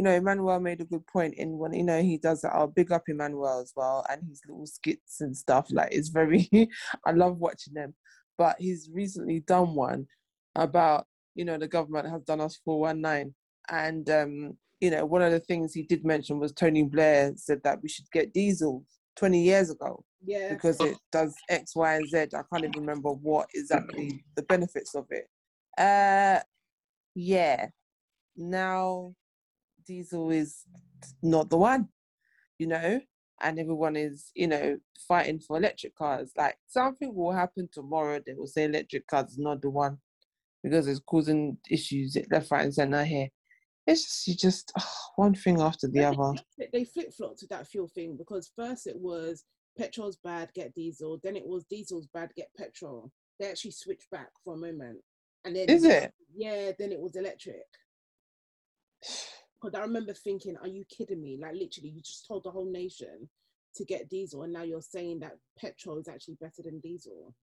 [0.00, 2.54] you know, Emmanuel made a good point in when you know he does that.
[2.54, 5.66] I'll big up Emmanuel as well, and his little skits and stuff.
[5.70, 6.48] Like, it's very.
[7.06, 7.92] I love watching them.
[8.38, 10.06] But he's recently done one
[10.54, 13.34] about you know the government has done us four one nine,
[13.70, 17.60] and um, you know one of the things he did mention was Tony Blair said
[17.64, 18.82] that we should get diesel
[19.16, 20.54] twenty years ago Yeah.
[20.54, 22.16] because it does X, Y, and Z.
[22.18, 25.28] I can't even remember what exactly the benefits of it.
[25.76, 26.40] Uh,
[27.14, 27.66] yeah.
[28.34, 29.14] Now,
[29.86, 30.64] diesel is
[31.22, 31.88] not the one,
[32.58, 33.00] you know,
[33.40, 34.76] and everyone is, you know,
[35.08, 36.32] fighting for electric cars.
[36.36, 38.20] Like something will happen tomorrow.
[38.24, 39.98] They will say electric cars is not the one
[40.62, 43.28] because it's causing issues left, right, and center here.
[43.86, 46.34] It's just you just oh, one thing after the other.
[46.58, 49.44] they- They flip flopped with that fuel thing because first it was
[49.78, 51.18] petrol's bad, get diesel.
[51.22, 53.10] Then it was diesel's bad, get petrol.
[53.38, 54.98] They actually switched back for a moment,
[55.44, 56.12] and then Is it?
[56.34, 57.64] Yeah, then it was electric.
[59.60, 61.38] Because I remember thinking, "Are you kidding me?
[61.40, 63.28] Like literally, you just told the whole nation
[63.76, 67.34] to get diesel, and now you're saying that petrol is actually better than diesel."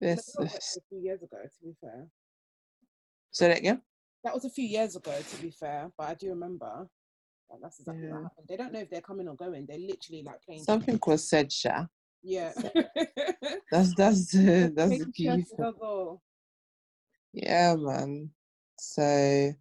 [0.00, 2.06] But This, that was a few years ago, to be fair.
[3.30, 3.82] Say that again.
[4.24, 6.88] That was a few years ago, to be fair, but I do remember.
[7.48, 8.14] Like, that's exactly Yeah.
[8.14, 8.48] what happened.
[8.48, 9.66] They don't know if they're coming or going.
[9.66, 10.64] They're literally like playing.
[10.64, 11.86] Something was said, Sha.
[12.22, 12.52] Yeah.
[13.70, 15.26] That's that's the that's the key.
[15.26, 15.64] chess thing.
[15.66, 16.22] as well.
[17.32, 18.30] Yeah, man.
[18.78, 19.52] So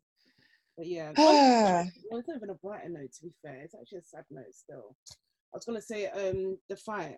[0.77, 3.11] But yeah, ah, well, it's not even a brighter note.
[3.13, 4.95] To be fair, it's actually a sad note still.
[5.53, 7.17] I was gonna say, um, the fight,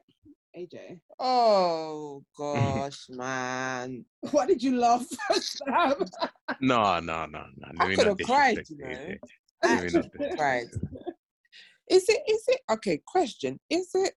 [0.55, 0.99] AJ.
[1.19, 4.05] oh gosh, man.
[4.31, 5.07] Why did you laugh,
[6.61, 7.67] No, no, no, no.
[7.79, 9.15] I could have cried, you you, know.
[9.63, 10.67] I Let me cried.
[11.89, 13.59] Is it is it okay, question.
[13.71, 14.13] Is it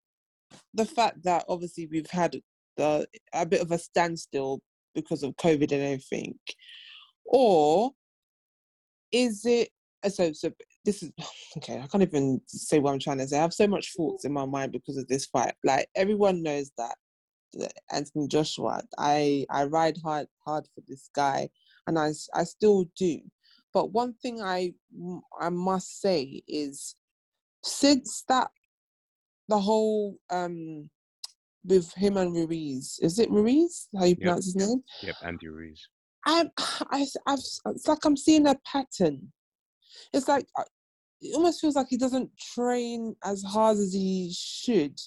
[0.74, 2.36] the fact that obviously we've had
[2.76, 4.60] the a bit of a standstill
[4.94, 6.34] because of COVID and everything?
[7.24, 7.92] Or
[9.12, 9.70] is it
[10.02, 10.50] uh, so so
[10.84, 11.12] this is
[11.58, 13.38] okay, I can't even say what I'm trying to say.
[13.38, 15.54] I have so much thoughts in my mind because of this fight.
[15.64, 16.96] Like everyone knows that
[17.54, 21.48] that Anthony Joshua, I I ride hard hard for this guy
[21.86, 23.20] and i i still do.
[23.72, 24.72] But one thing i
[25.40, 26.96] i must say is
[27.62, 28.48] since that
[29.48, 30.88] the whole um
[31.64, 33.88] with him and Ruiz, is it Ruiz?
[33.98, 34.82] How you pronounce his name?
[35.02, 35.88] Yep, Andy Ruiz.
[36.24, 36.50] I'm,
[36.90, 39.32] I, I've, it's like I'm seeing a pattern.
[40.12, 40.64] It's like uh,
[41.20, 44.98] it almost feels like he doesn't train as hard as he should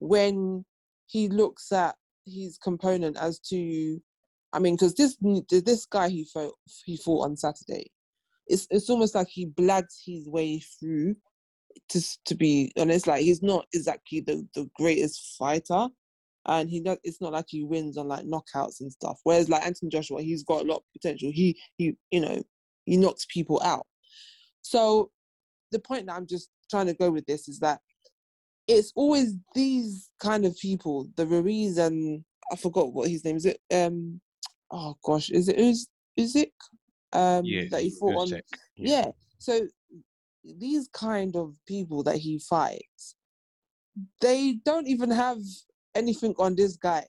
[0.00, 0.64] when
[1.06, 1.94] he looks at
[2.26, 4.00] his component as to,
[4.52, 5.16] I mean, because this
[5.48, 6.54] this guy he fought
[6.84, 7.90] he fought on Saturday,
[8.46, 11.16] it's it's almost like he blags his way through.
[11.90, 15.88] To to be honest, like he's not exactly the the greatest fighter
[16.46, 19.18] and he does it's not like he wins on like knockouts and stuff.
[19.24, 21.30] Whereas like anthony joshua he's got a lot of potential.
[21.32, 22.42] He he you know
[22.84, 23.86] he knocks people out.
[24.62, 25.10] So
[25.72, 27.80] the point that i'm just trying to go with this is that
[28.68, 32.22] it's always these kind of people the ruiz and
[32.52, 34.20] i forgot what his name is it um
[34.70, 35.88] oh gosh is it Uz,
[36.18, 36.52] Usyk?
[37.12, 38.42] Um Yeah, that he fought on Usyk,
[38.76, 39.10] yeah.
[39.38, 39.66] So
[40.44, 43.16] these kind of people that he fights,
[44.20, 45.38] they don't even have
[45.94, 47.06] anything on this guy,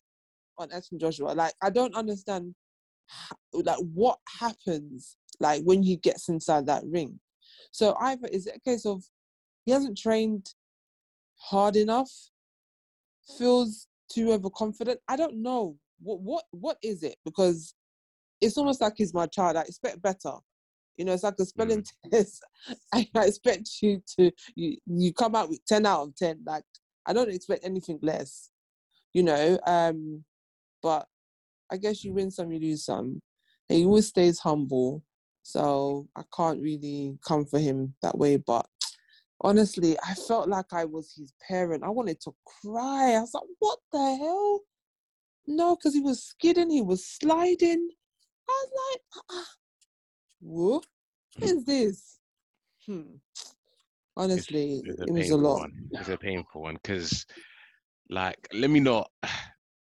[0.58, 1.30] on Anthony Joshua.
[1.30, 2.56] Like I don't understand,
[3.54, 7.20] like what happens like when he gets inside that ring.
[7.72, 9.04] So either is it a case of
[9.66, 10.48] he hasn't trained
[11.40, 12.12] hard enough,
[13.38, 15.00] feels too overconfident.
[15.08, 17.74] I don't know what what what is it because
[18.42, 19.56] it's almost like he's my child.
[19.58, 20.34] I expect better.
[20.98, 22.12] You know, it's like a spelling mm.
[22.12, 22.44] test.
[22.94, 26.40] I, I expect you to you you come out with ten out of ten.
[26.46, 26.64] Like
[27.06, 28.50] I don't expect anything less.
[29.14, 30.24] You know, um,
[30.82, 31.08] but
[31.72, 33.22] I guess you win some, you lose some.
[33.70, 35.04] And he always stays humble.
[35.44, 38.38] So I can't really come for him that way.
[38.38, 38.66] But
[39.42, 41.84] honestly, I felt like I was his parent.
[41.84, 43.14] I wanted to cry.
[43.14, 44.62] I was like, what the hell?
[45.46, 47.90] No, because he was skidding, he was sliding.
[48.50, 49.52] I was like, ah,
[50.40, 50.86] what
[51.42, 52.20] is this?
[52.86, 53.18] Hmm.
[54.16, 55.60] Honestly, It's it was a lot.
[55.60, 55.90] One.
[55.92, 57.26] It's a painful one because,
[58.14, 59.10] like, let me not.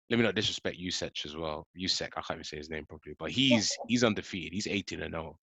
[0.10, 1.66] Let me not disrespect Usech as well.
[1.82, 4.52] Usek, I can't even say his name properly, but he's he's undefeated.
[4.52, 5.38] He's 18 and 0.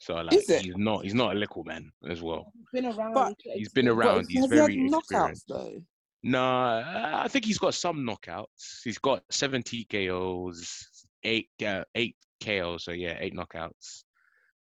[0.00, 2.52] So like Is he's not he's not a little man as well.
[2.74, 3.14] Been around.
[3.14, 4.26] But He's been around.
[4.28, 5.80] He's has he had very knockouts though?
[6.22, 8.82] Nah, I think he's got some knockouts.
[8.84, 10.88] He's got 70 KOs,
[11.24, 12.84] eight uh, eight KOs.
[12.84, 14.02] So yeah, eight knockouts.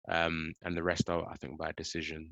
[0.08, 2.28] Um, and the rest are I think by decision.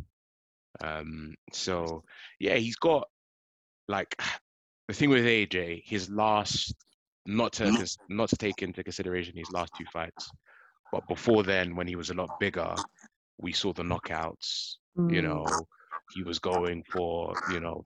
[0.80, 2.04] Um, so
[2.38, 3.08] yeah, he's got
[3.88, 4.14] like
[4.88, 5.82] the thing with AJ.
[5.84, 6.74] His last,
[7.26, 7.70] not to
[8.08, 10.30] not to take into consideration his last two fights,
[10.90, 12.82] but before then, when he was a lot bigger,
[13.38, 14.76] we saw the knockouts
[15.10, 15.24] you Mm.
[15.24, 15.68] know
[16.08, 17.84] he was going for you know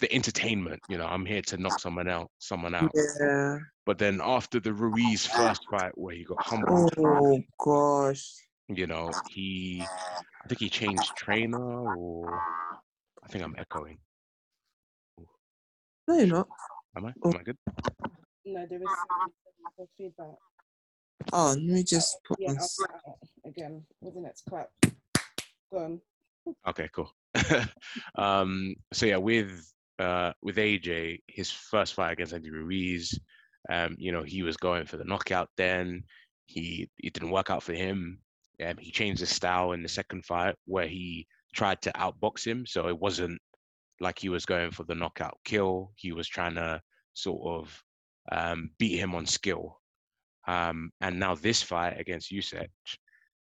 [0.00, 3.58] the entertainment you know i'm here to knock someone out someone out Yeah.
[3.86, 8.22] but then after the ruiz first fight where he got humbled Oh gosh.
[8.68, 9.88] you know he
[10.44, 12.42] i think he changed trainer or
[13.24, 13.98] i think i'm echoing
[16.08, 16.48] No, you're not.
[16.96, 17.30] am i Oh.
[17.30, 17.58] am i good
[18.46, 19.32] No, there is some,
[19.76, 20.36] some feedback.
[21.34, 22.58] Oh, let me just put Yeah, on.
[22.58, 23.12] I'll
[23.44, 24.70] it again with the next clap.
[25.70, 26.00] Gone.
[26.66, 27.12] okay cool
[28.16, 33.18] um so yeah with uh with aj his first fight against andy ruiz
[33.70, 36.02] um you know he was going for the knockout then
[36.46, 38.18] he it didn't work out for him
[38.66, 42.64] um, he changed his style in the second fight where he tried to outbox him
[42.64, 43.38] so it wasn't
[44.00, 46.80] like he was going for the knockout kill he was trying to
[47.14, 47.84] sort of
[48.32, 49.80] um beat him on skill
[50.46, 52.68] um and now this fight against Usyk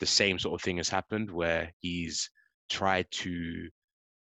[0.00, 2.28] the same sort of thing has happened where he's
[2.68, 3.68] tried to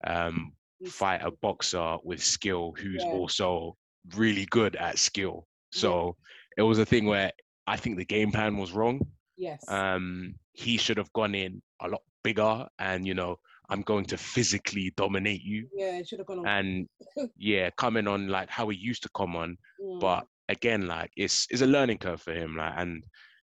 [0.05, 0.53] um,
[0.85, 3.13] fight a boxer with skill who's Yeah.
[3.13, 3.77] also
[4.15, 5.47] really good at skill.
[5.73, 5.79] Yeah.
[5.79, 6.17] So
[6.57, 7.31] it was a thing where
[7.65, 8.99] I think the game plan was wrong.
[9.37, 9.67] Yes.
[9.69, 13.37] Um, he should have gone in a lot bigger and, you know,
[13.71, 15.67] I'm going to physically dominate you.
[15.73, 16.47] yeah, it should have gone on.
[16.47, 16.87] And
[17.37, 19.57] yeah, coming on like how he used to come on.
[19.81, 22.57] Mm, But again, like it's it's a learning curve for him.
[22.57, 23.03] Like, and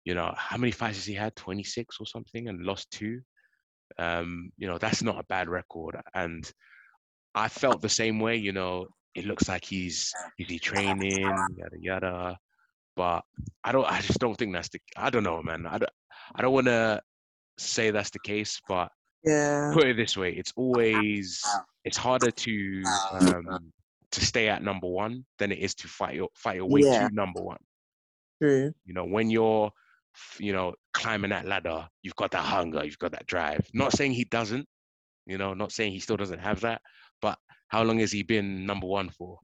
[0.05, 1.35] you know, how many fights has he had?
[1.35, 3.19] 26 or something, and lost two.
[3.97, 5.97] Um, you know, that's not a bad record.
[6.15, 6.49] And
[7.35, 8.37] I felt the same way.
[8.37, 12.37] You know, it looks like he's is he training, yada yada.
[12.95, 13.23] But
[13.63, 13.85] I don't.
[13.91, 14.79] I just don't think that's the.
[14.95, 15.65] I don't know, man.
[15.65, 15.91] I don't.
[16.35, 17.01] I don't want to
[17.57, 18.89] say that's the case, but
[19.23, 19.71] Yeah.
[19.73, 21.41] put it this way: it's always
[21.85, 23.71] it's harder to um,
[24.11, 27.07] to stay at number one than it is to fight your fight your way Yeah.
[27.07, 27.57] to number one.
[28.41, 28.73] True.
[28.85, 29.71] You know, when you're
[30.39, 33.67] you know climbing that ladder, you've got that hunger, you've got that drive.
[33.73, 34.67] Not saying he doesn't.
[35.25, 36.81] You know, not saying he still doesn't have that.
[37.21, 37.37] But
[37.69, 39.39] how long has he been number one for?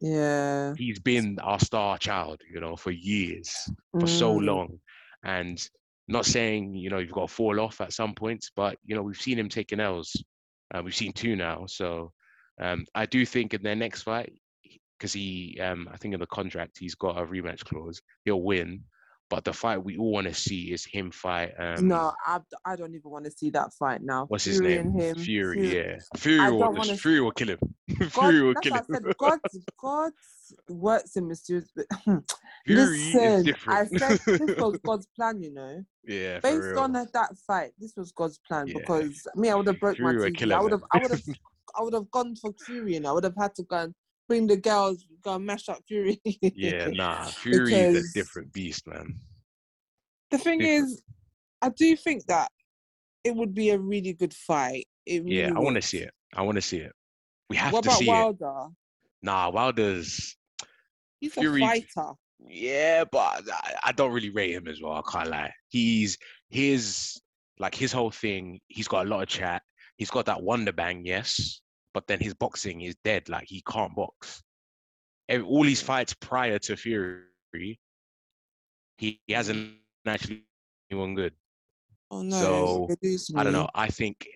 [0.00, 0.74] Yeah.
[0.76, 2.40] He's been our star child.
[2.50, 3.54] You know, for years,
[4.00, 4.44] for so Mm.
[4.46, 4.80] long,
[5.24, 5.68] and
[6.08, 9.02] not saying you know you've got to fall off at some points, but you know
[9.02, 10.14] we've seen him taking L's.
[10.74, 12.12] Uh, we've seen two now, so
[12.60, 14.32] um, I do think in their next fight,
[14.98, 18.82] because he, um, I think in the contract he's got a rematch clause, he'll win.
[19.30, 21.52] But the fight we all want to see is him fight.
[21.58, 24.26] Um, no, I, I don't even want to see that fight now.
[24.28, 24.92] what's his Fury name?
[24.92, 25.16] him.
[25.16, 25.96] Fury, yeah.
[26.16, 27.58] Fury will, wanna Fury will kill him.
[27.98, 29.04] God, Fury will that's kill what I him.
[29.04, 29.16] said.
[29.18, 29.38] God,
[29.80, 30.12] God
[30.68, 31.70] works in mysterious.
[32.04, 32.22] Fury
[32.68, 33.92] Listen, is different.
[33.92, 35.82] I said this was God's plan, you know.
[36.06, 38.74] yeah, Based on that, that fight, this was God's plan Yeah.
[38.78, 40.52] because me, I would have broke Fury my TV.
[40.52, 40.84] I would have.
[40.92, 41.22] I would have,
[41.78, 43.94] I would have gone for Fury, and I would have had to go and
[44.28, 46.20] bring the girls, go and mash up Fury.
[46.40, 47.24] yeah, nah.
[47.24, 49.18] Fury is a different beast, man.
[50.30, 50.84] The thing Different.
[50.90, 51.02] is,
[51.62, 52.50] I do think that
[53.22, 54.86] it would be a really good fight.
[55.06, 56.10] It really Yeah, I want to see it.
[56.34, 56.92] I want to see it.
[57.50, 58.08] We have What to see it.
[58.08, 58.66] Wilder?
[59.22, 60.36] Nah, Wilder's
[61.20, 62.12] He's Fury- a fighter.
[62.48, 64.92] yeah, but I, I don't really rate him as well.
[64.94, 65.52] I can't lie.
[65.68, 66.18] He's
[66.50, 67.20] his
[67.58, 68.60] like his whole thing.
[68.68, 69.62] He's got a lot of chat.
[69.96, 71.60] he's got that wonder bang, yes,
[71.94, 73.28] but then his boxing is dead.
[73.28, 74.42] Like he can't box.
[75.30, 77.80] All his fights prior to Fury,
[78.98, 79.76] he, he hasn't
[80.06, 80.44] actually
[80.90, 81.32] anyone good.
[82.10, 82.88] Oh no.
[82.90, 83.68] So, I don't know.
[83.74, 84.26] I think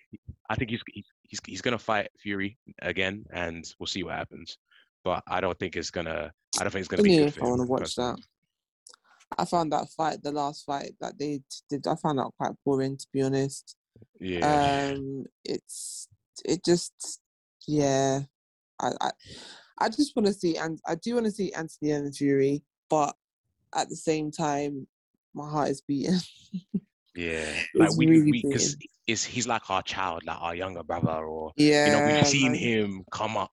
[0.49, 0.83] I think he's
[1.25, 4.57] he's he's, gonna fight Fury again, and we'll see what happens.
[5.05, 6.33] But I don't think it's gonna.
[6.59, 8.17] I don't think it's gonna be good I want to watch that.
[9.37, 12.97] I found that fight, the last fight that they did, I found that quite boring
[12.97, 13.77] to be honest.
[14.19, 14.93] Yeah.
[14.95, 16.09] Um, it's
[16.47, 17.21] it just
[17.69, 18.21] yeah.
[18.81, 19.11] I I,
[19.79, 23.15] I just want to see and I do want to see Anthony and Fury, but
[23.75, 24.87] at the same time,
[25.35, 26.19] my heart is beating.
[27.15, 28.77] Yeah, like we really we because
[29.09, 32.53] is he's like our child, like our younger brother, or yeah, you know we've seen
[32.53, 32.61] man.
[32.61, 33.51] him come up,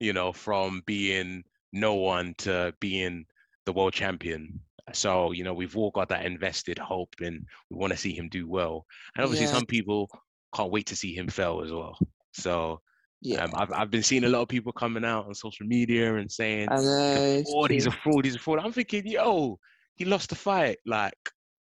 [0.00, 3.26] you know, from being no one to being
[3.66, 4.58] the world champion.
[4.94, 8.30] So you know we've all got that invested hope, and we want to see him
[8.30, 8.86] do well.
[9.14, 9.52] And obviously, Yeah.
[9.52, 10.08] some people
[10.54, 11.98] can't wait to see him fail as well.
[12.32, 12.80] So
[13.20, 16.16] Yeah, um, I've I've been seeing a lot of people coming out on social media
[16.16, 17.36] and saying I know.
[17.36, 18.60] he's a fraud, he's a fraud, he's a fraud.
[18.60, 19.58] I'm thinking, yo,
[19.96, 20.78] he lost the fight.
[20.86, 21.14] Like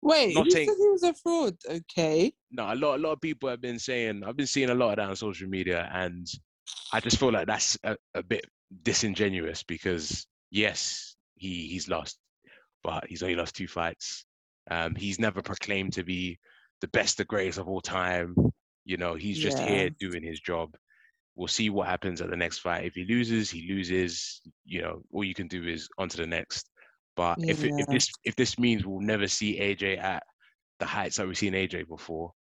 [0.03, 1.55] Wait, who said he was a fraud?
[1.65, 2.33] Okay.
[2.51, 4.21] no, a lot, a lot of people have been saying.
[4.25, 6.27] I've been seeing a lot of that on social media, and
[6.91, 8.45] I just feel like that's a, a bit
[8.83, 12.17] disingenuous because yes, he he's lost,
[12.83, 14.25] but he's only lost two fights.
[14.69, 16.37] Um, he's never proclaimed to be
[16.81, 18.35] the best, the greatest of all time.
[18.83, 20.75] You know, he's just here doing his job.
[21.35, 22.85] We'll see what happens at the next fight.
[22.85, 24.41] If he loses, he loses.
[24.65, 26.69] You know, all you can do is on to the next.
[27.15, 30.23] But if it, if this if this means we'll never see AJ at
[30.79, 32.33] the heights that we've seen AJ before,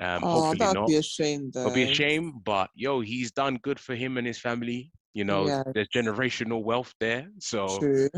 [0.00, 0.88] um, oh, hopefully that'd not.
[0.88, 1.60] be a shame though.
[1.60, 4.92] It'll be a shame, but yo, he's done good for him and his family.
[5.12, 5.62] You know, Yeah.
[5.74, 8.08] there's generational wealth there, so True,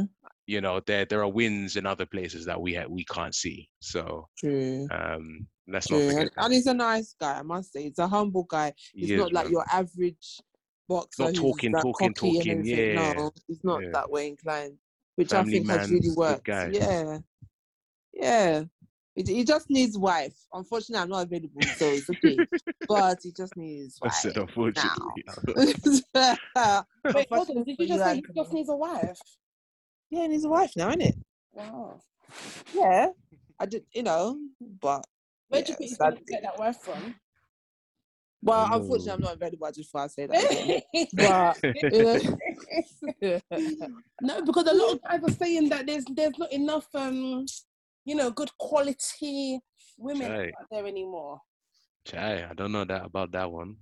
[0.46, 3.68] you know there there are wins in other places that we ha- we can't see.
[3.80, 6.20] So true, um, let's not forget.
[6.22, 7.84] And, and he's a nice guy, I must say.
[7.84, 8.72] He's a humble guy.
[8.94, 9.52] He's he not is, like man.
[9.52, 10.40] your average
[10.88, 13.90] boxer Not talking, talking, talking, yeah, No, he's not yeah.
[13.92, 14.76] that way inclined,
[15.16, 16.48] which Family I think has really worked.
[16.48, 17.18] Yeah,
[18.12, 18.64] yeah.
[19.14, 20.34] He, he just needs wife.
[20.54, 22.38] Unfortunately, I'm not available, so it's okay.
[22.88, 24.14] but he just needs I wife.
[24.14, 25.24] said unfortunately.
[27.14, 27.64] Wait, hold on.
[27.64, 29.20] Did you just say he just needs a wife?
[30.12, 31.14] Yeah, and he's a wife now, isn't it?
[31.54, 31.98] Wow.
[32.74, 33.08] Yeah,
[33.58, 35.06] I did, you know, but
[35.48, 37.14] Where do yeah, you think he's sad- going to get that wife from?
[38.42, 38.76] well, Oh.
[38.76, 39.66] unfortunately, I'm not available.
[39.66, 40.82] I just thought I'd say that.
[41.14, 41.58] but
[41.92, 42.02] you
[43.22, 43.40] know,
[44.20, 47.46] no, because a lot of guys are saying that there's there's not enough um,
[48.04, 49.60] you know, good quality
[49.96, 50.52] women Right.
[50.60, 51.40] out there anymore.
[52.04, 53.76] Chai, I don't know that about that one.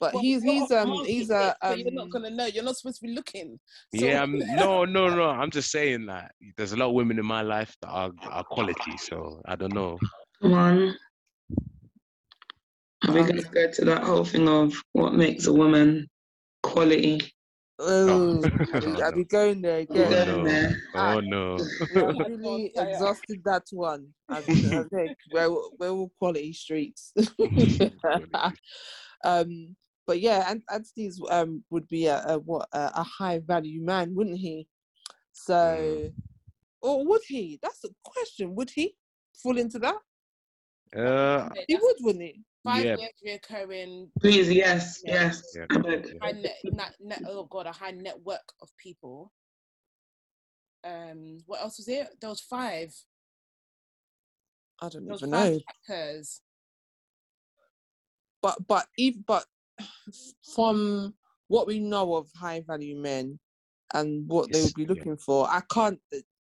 [0.00, 2.46] But Well, he's he's um he's a so um you're not gonna know.
[2.46, 3.58] You're not supposed to be looking.
[3.94, 5.28] So- yeah, I'm, no, no, no.
[5.30, 8.44] I'm just saying that there's a lot of women in my life that are, are
[8.44, 8.96] quality.
[8.96, 9.98] So I don't know.
[10.42, 10.94] Come on.
[13.06, 16.08] Are we Um, going to go to that whole thing of what makes a woman
[16.62, 17.20] quality?
[17.78, 19.16] oh, Oh, I'll be, I'll no.
[19.16, 20.44] be going there We're Oh going no!
[20.44, 20.74] there.
[20.96, 21.56] Oh no!
[21.94, 24.08] We have really exhausted that one.
[24.28, 27.12] I think we're we're all quality streets.
[29.24, 29.76] um,
[30.08, 34.14] but yeah, and Anthony's um would be a, a what a, a high value man,
[34.14, 34.66] wouldn't he?
[35.32, 36.10] So,
[36.80, 37.60] or would he?
[37.62, 38.54] That's a question.
[38.56, 38.96] Would he
[39.40, 39.98] fall into that?
[40.96, 42.42] Uh, He would, wouldn't he?
[42.64, 42.96] Five Yeah.
[42.96, 45.24] years reoccurring Please, yes, Yeah.
[45.26, 45.42] yes.
[45.54, 45.66] Yeah.
[45.70, 46.18] I beg.
[46.22, 49.30] high net, net, net oh god, a high network of people.
[50.84, 52.08] Um, what else was it?
[52.18, 52.94] There was five.
[54.80, 55.60] I don't There was even five know.
[55.86, 56.40] hackers.
[58.40, 59.44] But but even but
[60.54, 61.14] from
[61.48, 63.38] what we know of high value men
[63.94, 64.88] and what they would be yeah.
[64.88, 65.98] looking for, I can't.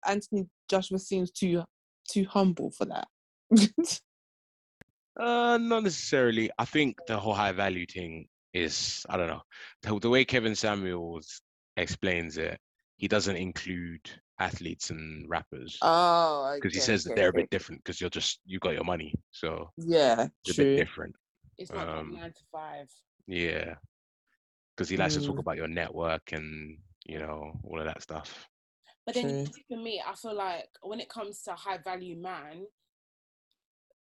[0.06, 1.64] Anthony Joshua seems too
[2.08, 3.08] too humble for that.
[5.20, 6.50] uh, not necessarily.
[6.58, 9.42] I think the whole high value thing is I don't know
[9.82, 11.40] the, the way Kevin Samuels
[11.76, 12.58] explains it.
[12.96, 14.00] He doesn't include
[14.38, 18.10] athletes and rappers oh, because he okay, says that they're a bit different because you're
[18.10, 21.14] just you got your money, so Yeah, it's a bit different.
[21.58, 22.88] It's not like Um, nine to five.
[23.26, 23.74] Yeah,
[24.76, 25.40] because he likes to talk Mm.
[25.40, 28.48] about your network and you know all of that stuff.
[29.04, 29.46] But then True.
[29.68, 32.66] for me, I feel like when it comes to high value man,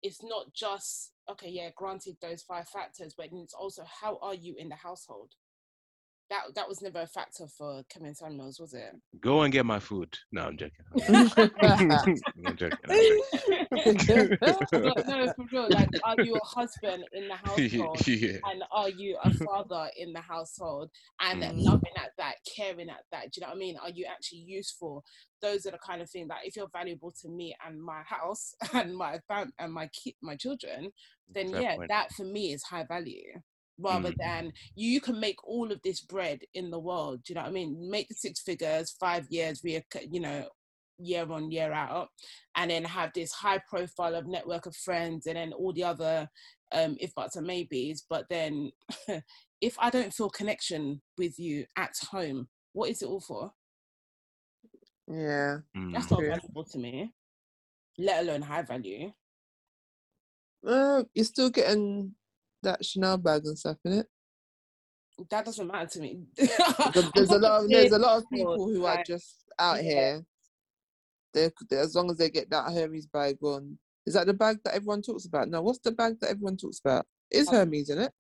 [0.02, 4.36] it's not just okay, yeah, granted those five factors, but then it's also how are
[4.36, 5.34] you in the household?
[6.32, 8.94] That that was never a factor for coming Kevin Samuels, was it?
[9.20, 10.18] Go and get my food.
[10.32, 10.86] No, I'm joking.
[11.10, 11.52] I'm joking.
[11.62, 12.78] I'm joking.
[12.88, 14.38] I'm joking.
[14.74, 15.70] no, no, for real.
[15.70, 18.08] Like, are you a husband in the household?
[18.08, 18.38] yeah.
[18.52, 21.64] and are you a father in the household and Mm.
[21.64, 24.40] loving at that caring at that do you know what i mean are you actually
[24.40, 25.04] useful
[25.42, 28.54] those are the kind of things that if you're valuable to me and my house
[28.74, 30.92] and my fam and my kid my children
[31.34, 31.90] then Fair yeah point.
[31.90, 33.34] that for me is high value
[33.82, 34.18] rather Mm.
[34.18, 37.42] than you, you can make all of this bread in the world do you know
[37.42, 40.48] what i mean make the six figures five years we you know
[41.00, 42.10] year on year out
[42.56, 46.30] and then have this high profile of network of friends and then all the other
[46.74, 48.72] um if buts and maybes but then
[49.62, 53.52] if i don't feel connection with you at home what is it all for
[55.08, 55.58] yeah.
[55.76, 55.94] Mm.
[55.94, 56.30] that's not True.
[56.30, 57.12] valuable to me
[57.98, 59.12] let alone high value
[60.66, 62.14] Uh, you're still getting
[62.64, 64.08] that Chanel bag and stuff in it.
[65.30, 68.68] that doesn't matter to me There's, there's a lot of there's a lot of people
[68.68, 70.24] who are just out here.
[71.34, 73.78] They're, they're- as long as they get that Hermes bag on.
[74.06, 75.48] Is that the bag that everyone talks about?
[75.48, 77.06] No, what's the bag that everyone talks about?
[77.30, 77.54] It's Oh.
[77.54, 78.12] Hermes, isn't it?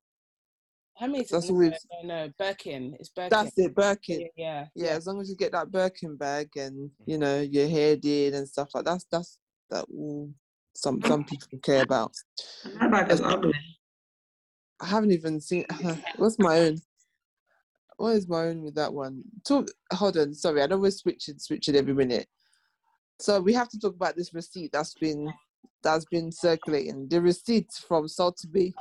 [0.97, 2.95] Hermes That's is all no, we've- no, no, Birkin.
[2.99, 3.29] It's Birkin.
[3.31, 4.21] That's it, Birkin.
[4.21, 4.65] Yeah, yeah.
[4.75, 6.91] Yeah, as long as you get that Birkin bag and mm.
[7.05, 9.39] you know your hair did and stuff like that, that's that's
[9.71, 10.31] that all
[10.75, 12.13] some some people care about.
[12.79, 13.53] That bag is ugly.
[14.81, 15.65] I haven't even seen.
[16.17, 16.77] What's my own?
[17.97, 19.23] What is my own with that one?
[19.47, 19.67] Talk.
[19.93, 20.33] Hold on.
[20.33, 22.27] Sorry, I know we're switch it every minute.
[23.19, 25.31] So we have to talk about this receipt that's been
[25.83, 27.07] that's been circulating.
[27.07, 28.73] The receipt from Salt Bae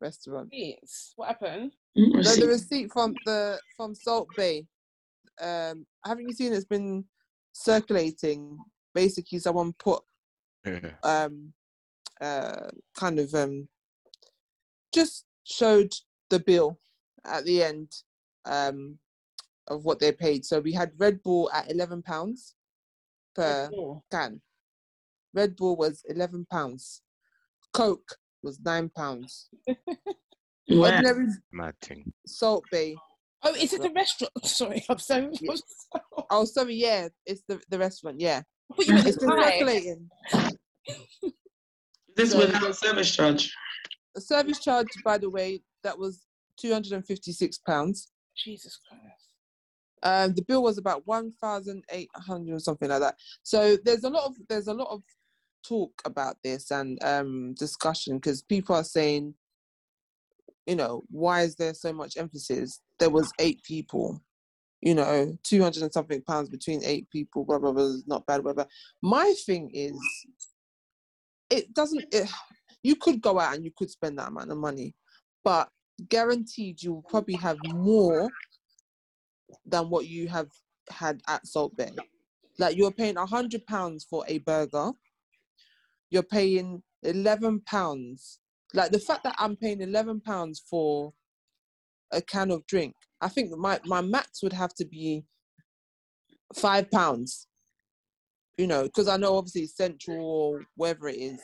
[0.00, 0.50] restaurant.
[0.52, 1.12] Receipts.
[1.16, 1.72] What happened?
[1.98, 2.46] Mm, No, the receipt.
[2.46, 4.62] receipt from the from Salt Bae.
[5.40, 6.52] Um, haven't you seen?
[6.52, 7.04] It's been
[7.52, 8.58] circulating.
[8.94, 10.02] Basically, someone put
[11.02, 11.52] um,
[12.20, 13.68] uh, kind of um,
[14.96, 15.92] just showed
[16.30, 16.78] the bill
[17.24, 17.88] at the end
[18.46, 18.98] um,
[19.68, 20.44] of what they paid.
[20.44, 22.54] So we had Red Bull at eleven pounds
[23.34, 24.40] per Oh, can.
[25.34, 27.02] Red Bull was eleven pounds.
[27.74, 29.48] Coke was nine pounds.
[30.68, 30.94] Where?
[30.94, 32.12] Ordinary Mad thing.
[32.26, 32.94] Salt Bae.
[33.44, 34.32] Oh, is it the restaurant?
[34.44, 35.30] Sorry, I'm so.
[35.40, 35.54] Yeah.
[36.30, 38.18] Oh, sorry, yeah, it's the the restaurant.
[38.20, 38.40] Yeah,
[38.74, 39.50] What you meant it's been high?
[39.52, 40.10] circulating.
[42.16, 43.54] This So- without service charge.
[44.16, 46.26] The service charge, by the way, that was
[46.58, 48.10] two hundred and fifty six pounds.
[48.34, 49.04] Jesus Christ.
[50.02, 53.16] Um, the bill was about one thousand eight hundred or something like that.
[53.42, 55.02] So there's a lot of there's a lot of
[55.68, 59.34] talk about this and um, discussion because people are saying,
[60.64, 62.80] you know, why is there so much emphasis?
[62.98, 64.22] There was eight people,
[64.80, 67.44] you know, two hundred and something pounds between eight people.
[67.44, 67.96] Blah blah blah.
[68.06, 68.42] Not bad.
[68.42, 68.64] Blah blah.
[69.02, 69.98] My thing is,
[71.50, 72.04] it doesn't.
[72.14, 72.30] It,
[72.86, 74.94] you could go out and you could spend that amount of money,
[75.42, 75.68] but
[76.08, 78.30] guaranteed you will probably have more
[79.64, 80.48] than what you have
[80.90, 81.90] had at Salt Bae.
[82.58, 84.92] Like you're paying a hundred pounds for a burger,
[86.10, 88.38] you're paying eleven pounds.
[88.72, 91.12] Like the fact that I'm paying eleven pounds for
[92.12, 95.24] a can of drink, I think my my max would have to be
[96.54, 97.48] five pounds.
[98.56, 101.40] You know, because I know obviously Central or wherever it is,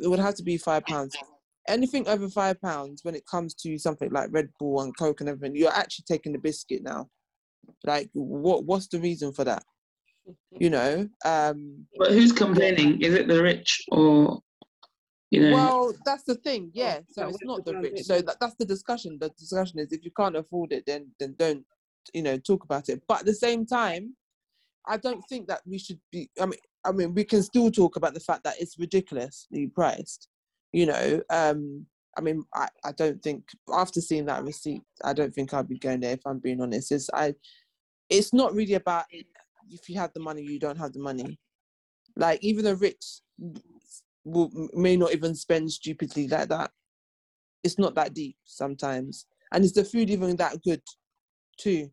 [0.00, 1.16] it would have to be five pounds.
[1.68, 5.28] Anything over five pounds when it comes to something like Red Bull and Coke and
[5.28, 7.08] everything, you're actually taking the biscuit now.
[7.84, 9.62] Like, what what's the reason for that?
[10.50, 13.00] You know, um, But who's complaining?
[13.02, 14.40] Is it the rich or,
[15.30, 15.52] you know?
[15.54, 17.00] well, that's the thing, yeah.
[17.10, 18.02] So it's not the the rich.
[18.04, 19.18] So that, that's the discussion.
[19.20, 21.64] The discussion is if you can't afford it, then then don't,
[22.14, 23.02] you know, talk about it.
[23.06, 24.14] But at the same time,
[24.86, 26.30] I don't think that we should be.
[26.40, 30.28] I mean, I mean, we can still talk about the fact that it's ridiculously priced.
[30.72, 35.34] You know, um, I mean, I, I don't think after seeing that receipt, I don't
[35.34, 36.14] think I'd be going there.
[36.14, 37.34] If I'm being honest, it's I,
[38.10, 39.04] it's not really about
[39.70, 41.38] if you have the money, you don't have the money.
[42.16, 43.20] Like even the rich
[44.24, 46.70] will may not even spend stupidly like that.
[47.62, 50.82] It's not that deep sometimes, and is the food even that good,
[51.58, 51.90] too?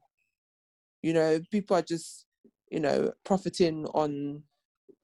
[1.01, 2.25] You know, people are just
[2.71, 4.43] you know profiting on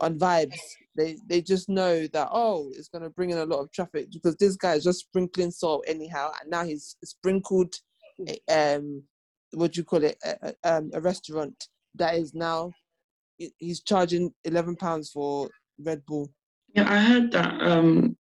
[0.01, 0.57] on vibes.
[0.97, 4.35] They they just know that oh, it's gonna bring in a lot of traffic because
[4.35, 7.73] this guy is just sprinkling salt anyhow, and now he's sprinkled,
[8.27, 9.03] eh, um,
[9.53, 12.71] what do you call it, a, um, a restaurant that is now
[13.57, 15.49] he's charging eleven pounds for
[15.79, 16.29] Red Bull.
[16.75, 17.61] Yeah, I heard that.
[17.61, 18.17] Um,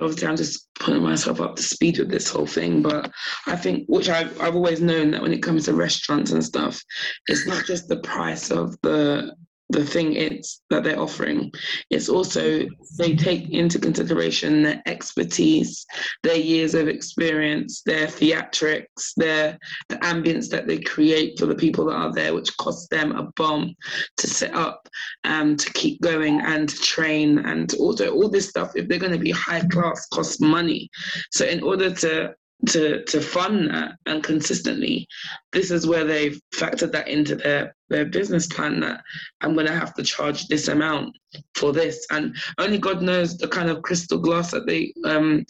[0.00, 3.10] obviously, I'm just putting myself up to speed with this whole thing, but
[3.46, 6.82] I think, which I've, I've always known that when it comes to restaurants and stuff,
[7.26, 9.34] it's not just the price of the
[9.72, 11.50] the thing it's that they're offering.
[11.90, 12.66] It's also
[12.98, 15.84] they take into consideration their expertise,
[16.22, 19.58] their years of experience, their theatrics, their
[19.88, 23.24] the ambience that they create for the people that are there, which costs them a
[23.36, 23.74] bomb
[24.18, 24.88] to set up
[25.24, 28.72] and to keep going and to train and also all this stuff.
[28.76, 30.90] If they're going to be high class, costs money.
[31.30, 32.34] So in order to
[32.68, 35.06] to to fund that and consistently
[35.50, 39.02] this is where they've factored that into their their business plan that
[39.40, 41.12] i'm going to have to charge this amount
[41.54, 42.06] for this.
[42.10, 45.44] And only god knows the kind of crystal glass that they um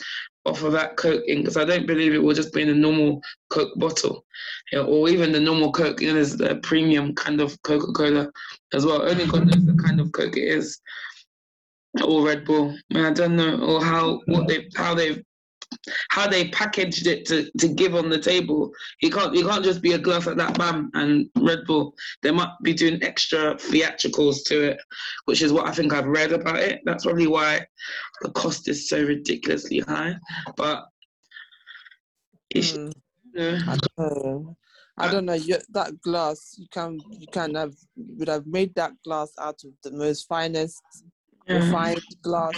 [0.44, 3.22] offer that coke in because i don't believe it will just be in a normal
[3.50, 4.24] coke bottle.
[4.72, 8.28] You know, or even the normal coke you know there's the premium kind of coca-cola
[8.72, 9.02] as well.
[9.02, 10.80] Only god knows the kind of coke it is.
[12.02, 12.74] Or red bull.
[12.94, 15.22] I don't know or how what they how they've
[16.10, 18.70] how they packaged it to, to give on the table.
[19.00, 21.94] You can't you can't just be a glass like that, bam, and Red Bull.
[22.22, 24.78] They might be doing extra theatricals to it,
[25.26, 26.80] which is what I think I've read about it.
[26.84, 27.66] That's probably why
[28.22, 30.16] the cost is so ridiculously high.
[30.56, 30.84] But
[32.50, 32.92] it's, Mm,
[33.34, 33.58] yeah.
[33.66, 34.56] I don't know.
[34.98, 35.32] I don't know.
[35.32, 39.72] You, that glass, you can you can have would have made that glass out of
[39.82, 40.82] the most finest
[41.48, 41.56] Yeah.
[41.56, 42.54] refined glass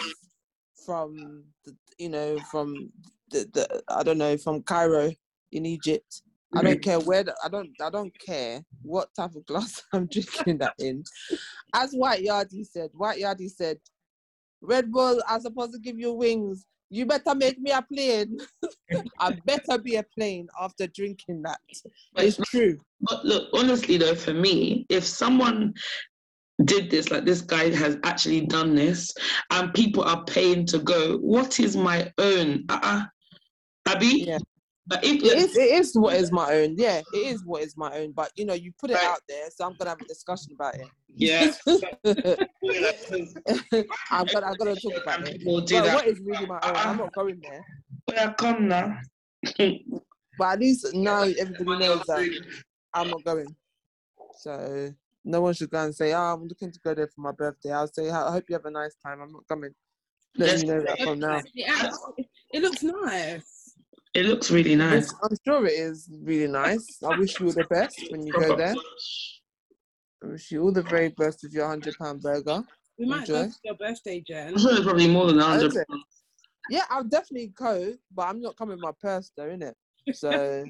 [0.85, 2.91] from the, you know from
[3.31, 5.13] the, the I don't know from Cairo
[5.53, 6.23] in Egypt.
[6.57, 6.81] I don't mm-hmm.
[6.83, 10.75] care where the, I don't I don't care what type of glass I'm drinking that
[10.79, 11.05] in.
[11.75, 13.79] As White Yardie said, White Yardie said,
[14.61, 16.67] Red Bull, I'm supposed to give you wings.
[16.91, 18.39] You better make me a plane.
[19.19, 21.59] I better be a plane after drinking that.
[22.15, 22.79] But It's true.
[23.01, 25.75] But look, honestly though, for me, if someone
[26.65, 29.13] did this, like this guy has actually done this,
[29.51, 32.65] and people are paying to go, what is my own?
[32.69, 33.05] Uh-uh.
[33.87, 34.25] Abby?
[34.27, 34.39] Yeah.
[34.87, 36.75] But if It is, it is what is my own.
[36.77, 38.13] Yeah, it is what is my own.
[38.13, 39.07] But you know, you put it Right.
[39.07, 40.87] out there, so I'm gonna have a discussion about it.
[41.09, 41.53] yeah.
[44.11, 45.41] I'm gonna, I'm gonna talk about it.
[45.43, 46.77] But what is really my own?
[46.77, 47.23] I'm not uh-uh.
[47.23, 47.65] going there.
[48.05, 48.99] Where come now?
[50.39, 52.29] But at least now everybody knows that
[52.93, 53.57] I'm not going.
[54.39, 54.93] So
[55.25, 57.73] no one should go and say, "Oh, I'm looking to go there for my birthday."
[57.73, 59.21] I'll say, "I hope you have a nice time.
[59.21, 59.75] I'm not coming."
[60.37, 61.41] Let you know that from now.
[62.53, 63.75] It, looks nice.
[64.15, 65.13] It looks really nice.
[65.13, 66.99] Yes, I'm sure it is really nice.
[67.03, 68.75] I wish you all the best when you go there.
[70.23, 72.63] I wish you all the very best with your hundred pound burger.
[72.99, 73.51] We might go Enjoy.
[73.51, 74.55] to your birthday, Jen.
[74.55, 75.73] I'm sure it's probably more than a hundred.
[75.73, 75.85] Is?
[76.71, 79.75] Yeah, I'll definitely go, but I'm not coming with my purse though, innit?
[80.13, 80.65] So,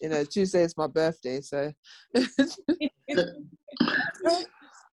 [0.00, 1.72] you know, Tuesday is my birthday, so.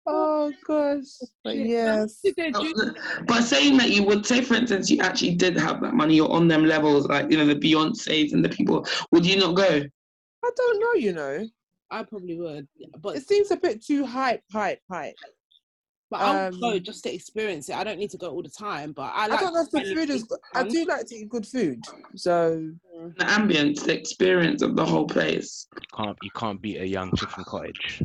[0.06, 1.04] oh gosh,
[1.44, 2.20] but yes.
[3.26, 6.30] But saying that you would say, for instance, you actually did have that money, you're
[6.30, 8.86] on them levels, like you know the Beyonces and the people.
[9.12, 9.82] Would you not go?
[10.44, 11.46] I don't know, you know.
[11.90, 12.68] I probably would,
[13.00, 15.14] but It seems a bit too hype, hype, hype.
[16.10, 17.76] But I'll go um, just to experience it.
[17.76, 19.94] I don't need to go all the time, but I I, don't know if the
[19.94, 20.22] food is.
[20.22, 21.84] people I do like to eat good food,
[22.16, 22.70] so
[23.18, 25.66] The ambience, the experience of the whole place.
[25.74, 28.02] You can't you can't beat a young chicken cottage.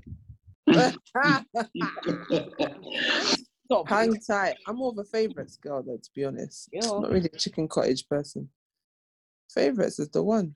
[3.66, 3.89] Stop.
[3.89, 4.56] hang tight.
[4.68, 6.70] I'm more of a favourites girl, though, to be honest.
[6.72, 6.82] Yeah.
[6.82, 8.49] Not really a chicken cottage person.
[9.54, 10.56] Favourites is the one.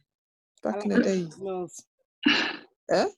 [0.63, 1.33] Back I in the like days.
[1.35, 1.83] smells.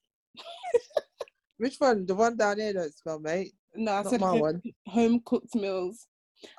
[1.57, 2.05] Which one?
[2.05, 3.53] The one down there don't smell, mate.
[3.75, 4.61] No, I Not said my home, one.
[4.87, 6.07] home cooked meals.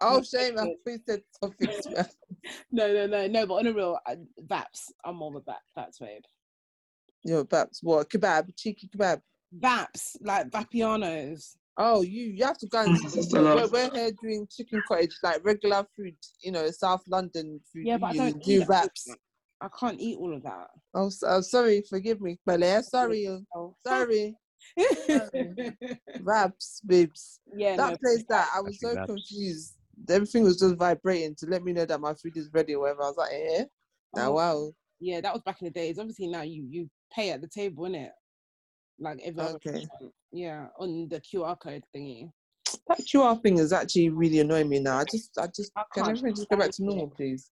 [0.00, 0.58] Oh, Not shame.
[0.58, 0.78] I favorite.
[0.84, 2.04] thought you said something.
[2.72, 3.46] No, no, no, no.
[3.46, 4.92] But on a real, I, Vaps.
[5.04, 6.22] I'm more of a Vap, Vaps babe.
[7.24, 8.08] Yo, perhaps what?
[8.08, 9.20] Kebab, cheeky kebab.
[9.58, 11.56] Vaps, like Vapianos.
[11.76, 15.14] Oh, you you have to go and that's a we're, we're here doing chicken cottage,
[15.22, 17.86] like regular food, you know, South London food.
[17.86, 19.08] Yeah, but I don't do eat that wraps.
[19.60, 20.68] I can't eat all of that.
[20.94, 22.82] Oh, s- oh, sorry, forgive me, Bele.
[22.82, 24.34] Sorry, Oh, sorry.
[26.20, 27.40] Wraps, babes.
[27.56, 29.06] yeah, that no, place that I was Actually, so wraps.
[29.06, 29.74] confused.
[30.08, 33.02] Everything was just vibrating to let me know that my food is ready or whatever.
[33.02, 33.64] I was like, eh?
[34.14, 34.72] Now, Oh, wow.
[34.98, 35.98] yeah, that was back in the days.
[35.98, 38.10] Obviously, now you you pay at the table, innit?
[38.98, 39.72] Like every other Okay.
[39.72, 40.12] restaurant.
[40.32, 42.30] yeah, on the QR code thingy.
[42.86, 44.98] That QR thing is actually really annoying me now.
[44.98, 46.94] I just, I just, I can can't everything just go back to stand it.
[46.94, 47.50] normal, please?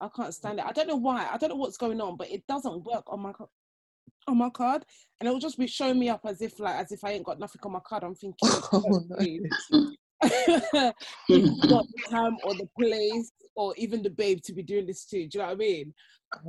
[0.00, 0.64] I can't stand it.
[0.64, 1.28] I don't know why.
[1.30, 3.50] I don't know what's going on, but it doesn't work on my co-
[4.26, 4.84] on my card,
[5.18, 7.24] and it will just be showing me up as if like as if I ain't
[7.24, 8.02] got nothing on my card.
[8.02, 9.16] I'm thinking, Oh, no.
[10.22, 10.94] got
[11.28, 15.26] the time or the place or even the babe to be doing this too.
[15.28, 15.94] Do you know what I mean?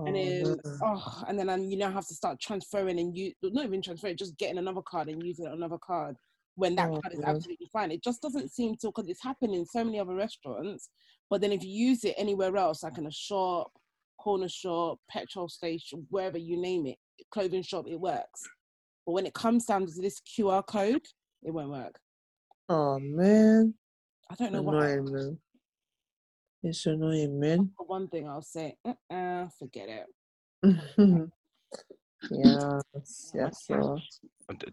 [0.06, 3.00] and Oh, then oh, and then I, oh, um, you now have to start transferring
[3.00, 6.16] and you not even transferring, just getting another card and using another card
[6.56, 7.92] when that Oh, card is absolutely fine.
[7.92, 10.90] It just doesn't seem to because it's happening in so many other restaurants.
[11.30, 13.72] But then if you use it anywhere else, like in a shop,
[14.20, 16.98] corner shop, petrol station, wherever you name it,
[17.30, 18.48] clothing shop, it works.
[19.06, 21.06] But when it comes down to this QR code,
[21.44, 22.00] it won't work.
[22.70, 23.74] Oh man,
[24.30, 24.98] I don't know why.
[24.98, 25.38] man.
[26.64, 27.72] It's annoying, man.
[27.76, 30.06] For one thing, I'll say, uh, forget it.
[32.30, 33.98] yes, yes, so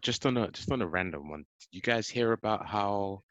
[0.02, 3.22] Just on a just on a random one, did you guys hear about how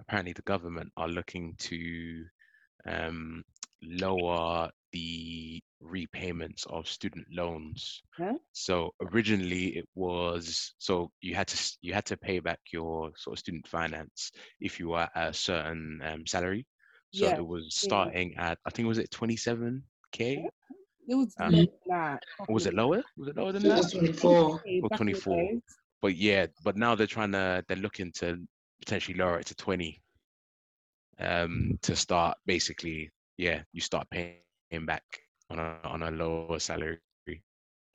[0.00, 2.24] apparently the government are looking to
[2.88, 3.44] um,
[3.88, 8.02] lower the repayments of student loans?
[8.52, 13.34] So originally it was so you had to you had to pay back your sort
[13.34, 16.66] of student finance if you were at a certain um, salary.
[17.10, 17.84] So Yeah, it was yeah.
[17.84, 19.82] starting at I think was it 27k
[21.08, 21.52] It was Um,
[21.86, 22.20] that.
[22.48, 23.02] was it lower?
[23.16, 23.90] Was it lower than that?
[23.90, 24.60] 24.
[24.64, 25.60] Hey, Or the 24.
[26.00, 28.38] but yeah, but now they're trying to they're looking to
[28.80, 30.02] potentially lower it to 20
[31.18, 35.04] um to start basically yeah you start paying back
[35.50, 36.98] on a on a lower salary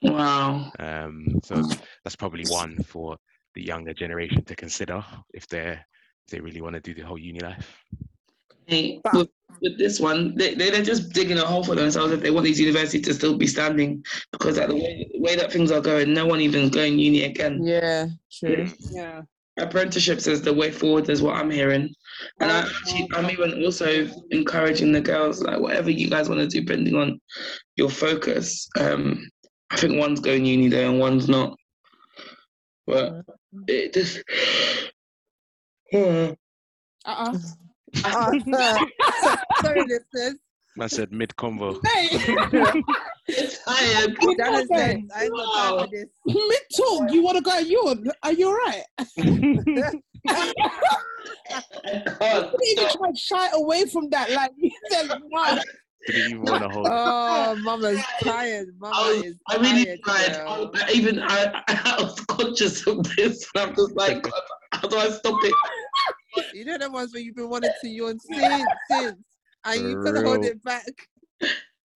[0.04, 0.72] Wow.
[0.80, 1.56] um so
[2.04, 3.18] that's probably one for
[3.54, 5.86] the younger generation to consider if they're
[6.26, 7.84] if they really want to do the whole uni life
[8.68, 9.30] Hey, with,
[9.62, 12.46] with this one, they, they, they're just digging a hole for themselves if they want
[12.46, 16.14] these universities to still be standing because at the way, way that things are going,
[16.14, 17.62] no one even going uni again.
[17.64, 18.66] yeah, true.
[18.92, 19.24] Yeah.
[19.60, 21.94] Apprenticeships is the way forward, is what I'm hearing.
[22.40, 23.30] And I Oh, actually, oh, I'm oh.
[23.30, 27.20] even also encouraging the girls, like whatever you guys want to do, depending on
[27.76, 28.68] your focus.
[28.80, 29.28] Um,
[29.70, 31.58] I think one's going uni there and one's not.
[32.88, 33.24] But
[33.68, 34.24] it just.
[35.92, 36.34] Yeah.
[37.06, 37.38] Uh-uh.
[38.06, 38.32] Ah,
[39.62, 40.36] sorry, listeners.
[40.80, 41.34] I said mid
[43.32, 44.18] convo Hey, Tired.
[44.38, 45.86] Janet said, I ain't got time Wow.
[45.86, 46.06] for this.
[46.26, 48.12] mid talk, you want to go yawn?
[48.24, 48.84] Are you alright?
[48.98, 50.04] I can't.
[52.54, 54.32] You even try to shy away from that.
[54.32, 55.60] Like, you said, no.
[56.08, 56.92] didn't want to hold it.
[56.94, 58.68] Oh, mama's tired.
[58.80, 60.34] Mama I, was, is I really tired.
[60.34, 60.36] tried.
[60.36, 64.26] I, I even I, I was conscious of this, and I'm just like,
[64.74, 65.54] how do I stop it?
[66.54, 69.18] You know the ones where you've been wanting to yawn since, since,
[69.66, 70.86] and you For couldn't hold it back.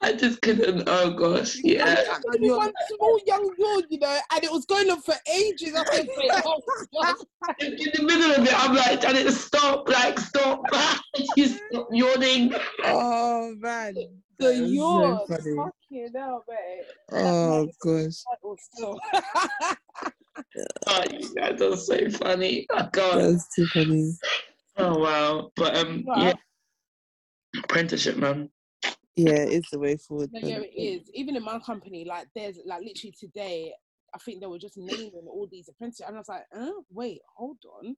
[0.05, 0.83] I just couldn't.
[0.87, 1.95] Oh gosh, yeah.
[1.95, 5.73] can't- and one small young yawn, you know, and it was going on for ages.
[5.75, 7.15] I think, wait, oh,
[7.59, 9.89] In in the middle of it, I'm like, Janet, stop!
[9.89, 10.61] Like, stop!
[11.35, 12.53] you stop yawning.
[12.83, 15.27] Oh man, the That is so yawn.
[15.27, 16.85] Fucking hell, mate.
[17.11, 18.21] Oh gosh.
[18.29, 18.99] That was still.
[20.87, 22.67] Oh, you guys are so funny.
[22.75, 23.19] I can't.
[23.19, 24.11] That's too funny.
[24.77, 25.49] Oh wow.
[25.55, 26.15] But um, Wow.
[26.17, 26.33] yeah.
[27.63, 28.49] Apprenticeship, man.
[29.15, 30.31] Yeah, it's the way forward.
[30.33, 31.09] No, yeah, it is.
[31.13, 33.73] Even in my company, like there's like literally today,
[34.13, 37.21] I think they were just naming all these apprentices, and I was like, uh, wait,
[37.35, 37.95] hold on.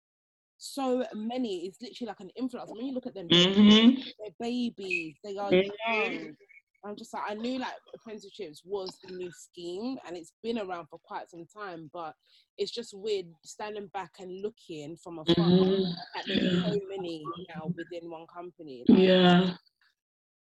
[0.59, 2.71] So many, it's literally like an influx.
[2.71, 3.99] When you look at them, they're- Mm-hmm.
[4.19, 5.69] they're babies, they are Mhm.
[5.87, 6.35] young.
[6.83, 10.87] I'm just like, I knew like apprenticeships was the new scheme and it's been around
[10.87, 12.15] for quite some time, but
[12.57, 15.93] it's just weird standing back and looking from afar Mhm.
[16.15, 18.83] at there's so many now within one company.
[18.87, 19.57] Like, Yeah.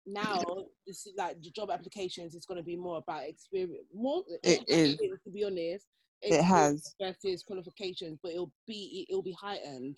[0.08, 0.42] Now
[0.88, 4.64] this is like the job applications is going to be more about experience more It
[4.68, 4.98] is.
[5.24, 5.86] to be honest
[6.22, 6.96] It has.
[7.02, 9.96] versus qualifications but it'll be it'll be heightened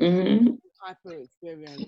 [0.00, 0.54] Mm-hmm.
[0.82, 1.84] hyper experience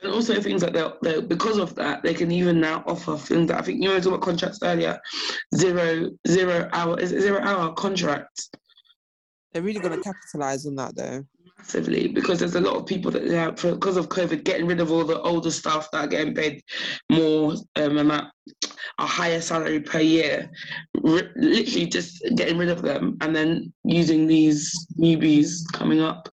[0.00, 3.48] And also things like that, they because of that, they can even now offer things
[3.48, 4.98] that I think you were talking about contracts earlier,
[5.54, 8.50] zero zero hour is it zero hour contracts
[9.52, 11.24] They're really gonna capitalize on that though.
[11.66, 14.80] Massively because there's a lot of people that yeah, for, because of COVID getting rid
[14.80, 16.62] of all the older staff that are getting paid
[17.10, 18.32] more um, amount
[18.98, 20.50] a higher salary per year,
[21.04, 26.28] r- literally just getting rid of them and then using these newbies coming up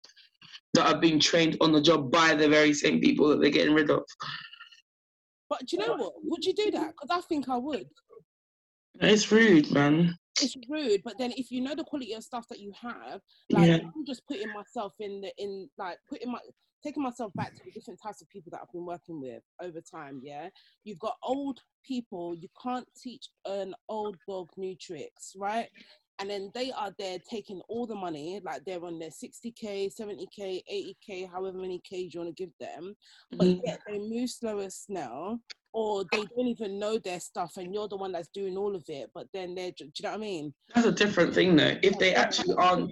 [0.73, 3.73] that are being trained on the job by the very same people that they're getting
[3.73, 4.03] rid of.
[5.49, 7.87] but do you know what would you do that because i think i would
[9.01, 10.15] It's rude, man.
[10.41, 13.21] It's rude but then if you know the quality of stuff that you have
[13.51, 13.77] like Yeah.
[13.95, 16.39] i'm just putting myself in the in like putting my
[16.83, 19.79] taking myself back to the different types of people that i've been working with over
[19.79, 20.49] time yeah
[20.83, 25.69] you've got old people you can't teach an old dog new tricks right
[26.23, 30.61] and then they are there taking all the money like they're on their 60k 70k
[30.71, 32.95] 80k however many k's you want to give them
[33.31, 33.61] but Mhm.
[33.65, 35.39] yet they move slow as snail
[35.73, 38.85] or they don't even know their stuff and you're the one that's doing all of
[38.87, 41.77] it but then they're do you know what i mean That's a different thing, though.
[41.83, 42.91] If they actually aren't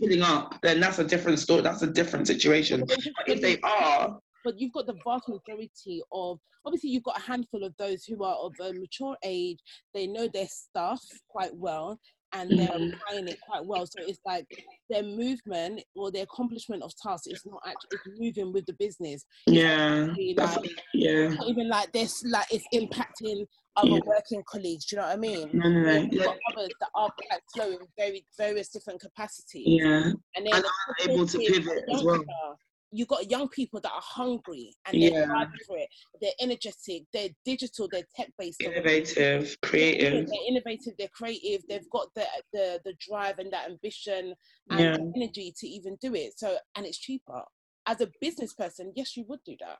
[0.00, 1.60] pulling up, then that's a different story.
[1.62, 2.80] That's a different situation.
[2.80, 2.98] But
[3.28, 7.64] if they are, but you've got the vast majority of obviously you've got a handful
[7.64, 9.58] of those who are of a mature age
[9.94, 11.98] they know their stuff quite well
[12.34, 12.94] and they're Mhm.
[12.94, 13.86] applying it quite well.
[13.86, 14.46] So it's like
[14.88, 19.24] their movement or their accomplishment of tasks is not actually it's moving with the business.
[19.46, 20.06] Yeah.
[20.06, 21.34] Really, like yeah.
[21.46, 24.00] even like this like it's impacting other Yeah.
[24.04, 24.84] working colleagues.
[24.86, 25.50] Do you know what I mean?
[25.52, 25.92] No, no, no.
[26.02, 26.34] You've Yeah.
[26.52, 29.64] others that are quite slow in very various different capacities.
[29.66, 30.12] Yeah.
[30.36, 32.22] And then And are able to pivot as well.
[32.94, 35.26] You got young people that are hungry and they're Yeah.
[35.26, 35.88] hard for it.
[36.20, 37.04] They're energetic.
[37.12, 37.88] They're digital.
[37.90, 38.60] They're tech based.
[38.60, 40.28] Innovative, creative.
[40.28, 40.94] They're innovative.
[40.98, 41.62] They're creative.
[41.68, 44.34] They've got the the the drive and that ambition
[44.70, 44.96] and Yeah.
[45.16, 46.38] energy to even do it.
[46.38, 47.42] So and it's cheaper.
[47.86, 49.78] As a business person, yes, you would do that.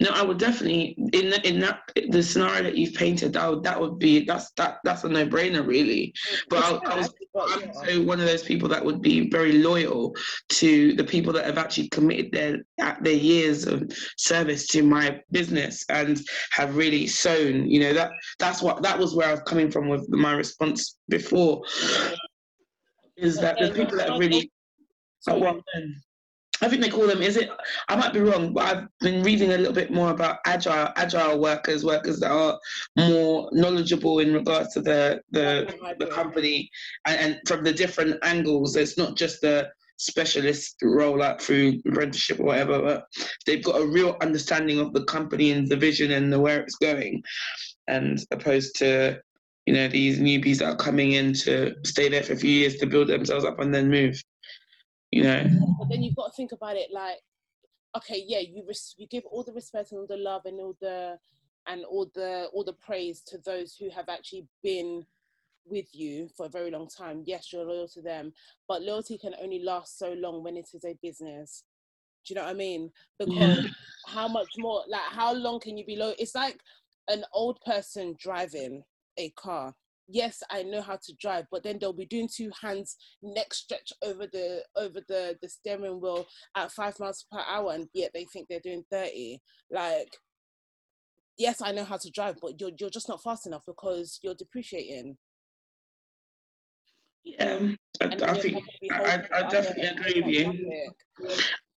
[0.00, 3.32] No, I would definitely in the, in that the scenario that you've painted.
[3.32, 6.12] That would that would be that's that that's a no brainer really.
[6.48, 9.00] But I, I was It's sad, but I'm also one of those people that would
[9.00, 10.14] be very loyal
[10.50, 12.58] to the people that have actually committed their
[13.00, 16.20] their years of service to my business and
[16.52, 17.70] have really sown.
[17.70, 20.98] You know that that's what that was where I was coming from with my response
[21.08, 21.62] before.
[23.16, 24.50] Is that the people that have really
[25.20, 25.40] Sorry.
[25.40, 26.02] well, um,
[26.62, 27.22] I think they call them.
[27.22, 27.50] Is it?
[27.88, 31.40] I might be wrong, but I've been reading a little bit more about agile agile
[31.40, 32.58] workers, workers that are
[32.96, 36.70] more knowledgeable in regards to the the, the company,
[37.06, 38.76] and, and from the different angles.
[38.76, 43.06] It's not just the specialist roll out through apprenticeship or whatever, but
[43.46, 46.76] they've got a real understanding of the company and the vision and the where it's
[46.76, 47.22] going,
[47.88, 49.18] and opposed to
[49.66, 52.76] you know these newbies that are coming in to stay there for a few years
[52.76, 54.22] to build themselves up and then move.
[55.10, 55.44] You know.
[55.78, 57.16] but then you've got to think about it like
[57.96, 60.76] okay yeah you res- you give all the respect and all the love and all
[60.80, 61.18] the
[61.66, 65.04] and all the all the praise to those who have actually been
[65.66, 67.22] with you for a very long time.
[67.26, 68.32] Yes you're loyal to them
[68.68, 71.64] but loyalty can only last so long when it is a business.
[72.24, 72.90] Do you know what i mean?
[73.18, 73.70] Because Yeah.
[74.06, 76.14] how much more like how long can you be loyal?
[76.18, 76.60] It's like
[77.08, 78.84] an old person driving
[79.18, 79.74] a car
[80.10, 83.92] yes i know how to drive but then they'll be doing two hands neck stretch
[84.02, 88.24] over the over the the steering wheel at five miles per hour and yet they
[88.24, 89.38] think they're doing 30
[89.70, 90.16] like
[91.38, 94.34] yes i know how to drive but you're, you're just not fast enough because you're
[94.34, 95.16] depreciating.
[97.24, 97.68] Yeah,
[98.00, 100.92] I, I think going to be I, I definitely agree with you.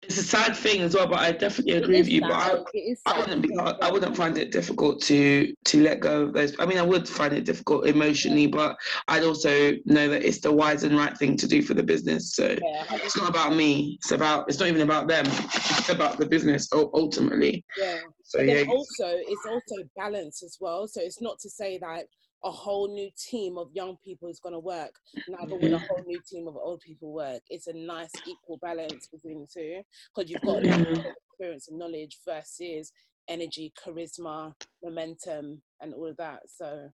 [0.02, 2.22] It's a sad thing as well, but I definitely agree with you.
[2.22, 5.82] But I, sad, it is I wouldn't be, I wouldn't find it difficult to to
[5.82, 6.58] let go of those.
[6.58, 8.76] I mean, I would find it difficult emotionally, but
[9.06, 12.34] I'd also know that it's the wise and right thing to do for the business.
[12.34, 13.98] So yeah, it's not about me.
[14.02, 15.24] It's about it's not even about them.
[15.26, 17.64] It's about the business ultimately.
[17.78, 21.78] yeah So but yeah, also it's also balance as well so it's not to say
[21.78, 22.06] that
[22.44, 24.90] a whole new team of young people is going to work
[25.28, 28.58] now neither will a whole new team of old people work it's a nice equal
[28.60, 29.80] balance between the two
[30.14, 32.92] because you've got a lot of experience and knowledge versus
[33.28, 36.88] energy charisma momentum and all of that so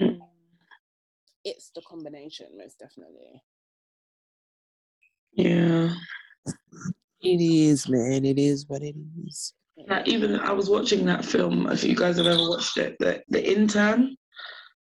[0.00, 0.18] Mm.
[1.44, 3.42] it's the combination most definitely
[5.36, 5.92] yeah.
[7.20, 8.24] It is, man.
[8.24, 8.94] It is what it
[9.26, 9.54] is.
[9.88, 11.66] Like even I was watching that film.
[11.70, 14.16] If you guys have ever watched it, the the intern.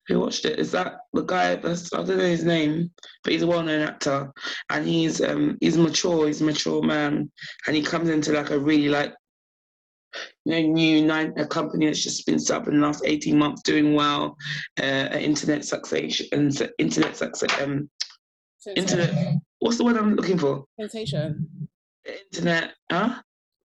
[0.08, 0.60] Who watched it?
[0.60, 1.56] Is that the guy?
[1.56, 2.92] That's I don't know his name,
[3.24, 4.32] but he's a well-known actor,
[4.70, 6.28] and he's um he's mature.
[6.28, 7.32] He's a mature man,
[7.68, 9.14] and he comes into like a really like
[10.46, 13.38] you know new nine a company that's just been set up in the last eighteen
[13.38, 14.36] months, doing well,
[14.82, 17.90] uh, internet success and internet success um
[18.76, 19.36] internet.
[19.60, 20.66] What's the word I'm looking for?
[20.80, 21.68] sensation
[22.34, 23.22] Internet, huh?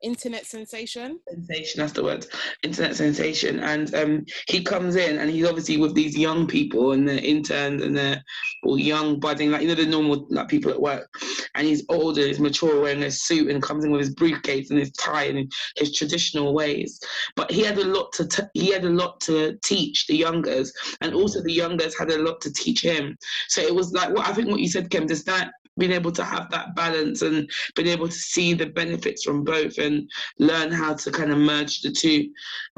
[0.03, 1.19] Internet sensation?
[1.29, 2.25] Sensation that's the word.
[2.61, 3.59] Internet sensation.
[3.59, 7.81] And um he comes in and he's obviously with these young people and the interns
[7.81, 8.21] and the
[8.63, 11.09] all young budding like you know the normal like people at work.
[11.55, 14.79] And he's older he's mature wearing a suit and comes in with his briefcase and
[14.79, 16.99] his tie and his traditional ways.
[17.35, 20.73] But he had a lot to t- he had a lot to teach the youngers.
[21.01, 23.17] And also the youngers had a lot to teach him.
[23.47, 26.11] So it was like what i think what you said kim is that being able
[26.11, 30.09] to have that balance and being able to see the benefits from both and
[30.39, 32.29] learn how to kind of merge the two.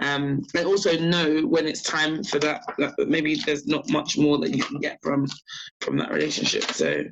[0.02, 4.38] Um, and also know when it's time for that, that maybe there's not much more
[4.40, 5.28] that you can get from
[5.82, 6.64] from that relationship.
[6.64, 7.04] So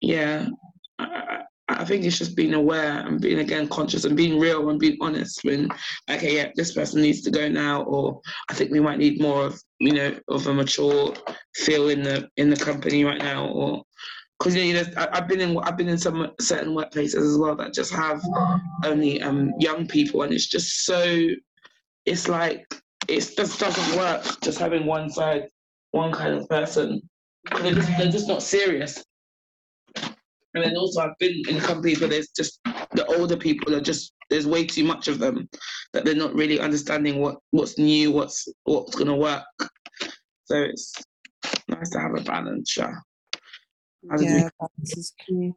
[0.00, 0.46] yeah
[0.98, 4.70] I, I I think it's just being aware and being again conscious and being real
[4.70, 5.68] and being honest when
[6.10, 9.44] okay yeah this person needs to go now or I think we might need more
[9.44, 11.14] of you know of a mature
[11.56, 13.82] feel in the in the company right now or
[14.38, 17.56] because you know, I- I've been in I've been in some certain workplaces as well
[17.56, 18.22] that just have
[18.84, 21.28] only um young people and it's just so
[22.06, 22.66] it's like
[23.08, 25.48] it just doesn't work just having one side
[25.90, 27.00] one kind of person.
[27.62, 29.02] they're just, they're just not serious.
[30.54, 32.60] And then also I've been in companies where there's just
[32.92, 35.48] the older people are just there's way too much of them
[35.92, 39.44] that they're not really understanding what what's new what's what's gonna work.
[40.44, 40.92] So it's
[41.68, 42.94] nice to have a balance yeah
[44.10, 45.52] We- Yeah, balance is key.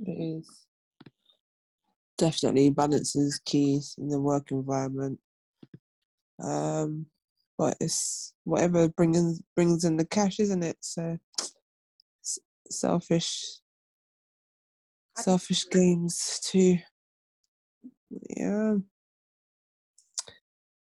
[0.00, 0.66] It is.
[2.16, 5.20] Definitely balance is key in the work environment.
[6.42, 7.06] Um,
[7.58, 10.76] but it's whatever brings brings in the cash, isn't it?
[10.80, 11.18] So
[12.24, 12.38] s-
[12.70, 13.60] selfish,
[15.16, 16.78] selfish games too.
[18.36, 18.76] Yeah.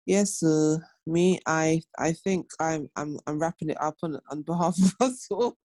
[0.06, 0.78] Yes, uh,
[1.08, 1.40] me.
[1.46, 5.56] I I think I'm I'm I'm wrapping it up on on behalf of us all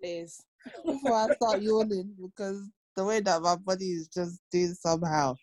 [0.00, 0.42] Please.
[0.86, 5.36] before I start yawning because the way that my body is just doing somehow.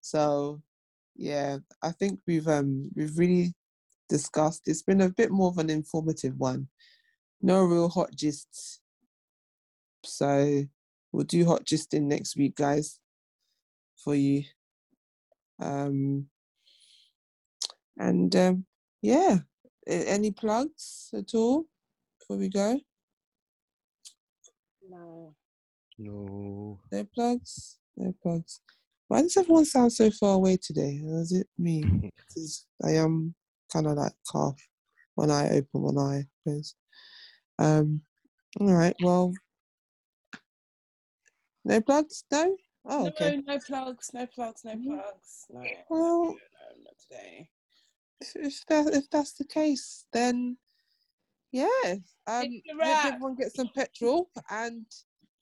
[0.00, 0.60] So
[1.16, 3.54] yeah, I think we've um we've really
[4.08, 4.62] discussed.
[4.66, 6.68] It's been a bit more of an informative one.
[7.40, 8.78] No real hot gists.
[10.04, 10.64] So
[11.12, 12.98] we'll do hot gisting next week, guys,
[13.96, 14.44] for you.
[15.60, 16.26] Um
[17.98, 18.66] and um
[19.02, 19.38] yeah,
[19.86, 21.64] any plugs at all
[22.18, 22.78] before we go?
[24.88, 25.34] No.
[25.98, 26.78] No.
[26.90, 27.78] No plugs.
[27.96, 28.60] No plugs.
[29.08, 31.00] Why does everyone sound so far away today?
[31.04, 31.82] Or is it me?
[32.34, 33.34] 'Cause I am
[33.72, 34.56] kind of like half
[35.14, 36.76] one eye open, one eye closed.
[37.58, 38.02] Um.
[38.60, 38.96] All right.
[39.00, 39.32] Well.
[41.64, 42.24] No plugs.
[42.32, 42.56] No.
[42.84, 43.36] Oh, okay.
[43.36, 44.84] No, no plugs, no plugs, no Mhm.
[44.84, 45.46] plugs.
[45.50, 47.48] No, no, Well, no, not today.
[48.22, 50.56] If, if that if that's the case, then
[51.50, 51.66] yeah.
[52.26, 52.44] Um.
[52.44, 53.04] It's a Hope wrap.
[53.06, 54.86] everyone get some petrol and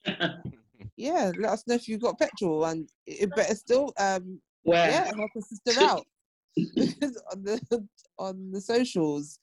[0.97, 4.89] yeah, let us know if you've got petrol and it better still um Where?
[4.89, 6.07] yeah, help a sister out
[6.57, 7.89] because on the
[8.19, 9.39] on the socials.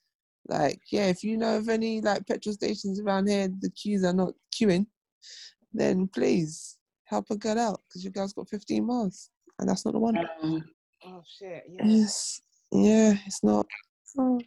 [0.49, 4.13] Like, yeah, if you know of any like petrol stations around here, the queues are
[4.13, 4.85] not queuing,
[5.73, 9.93] then please help a girl out because your girl's got 15 miles and that's not
[9.93, 10.17] the one.
[10.41, 10.63] Um,
[11.05, 11.85] Oh shit, yeah.
[11.85, 12.41] Yes,
[12.71, 13.65] yeah, it's not.
[14.19, 14.39] Oh,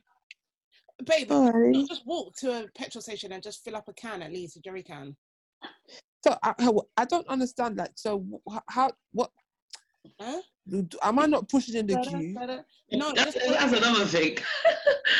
[1.04, 1.72] Babe, alrighty.
[1.72, 4.56] not just walk to a petrol station and just fill up a can at least,
[4.56, 5.16] a jerry can.
[6.22, 6.54] So I,
[6.96, 7.76] I don't understand.
[7.76, 8.24] Like, so
[8.68, 9.30] how what
[10.20, 10.40] Huh?
[10.68, 12.34] do- do- am I not pushing in the Da-da, queue?
[12.34, 12.58] da-da.
[12.92, 14.38] No, that's, just that's another thing.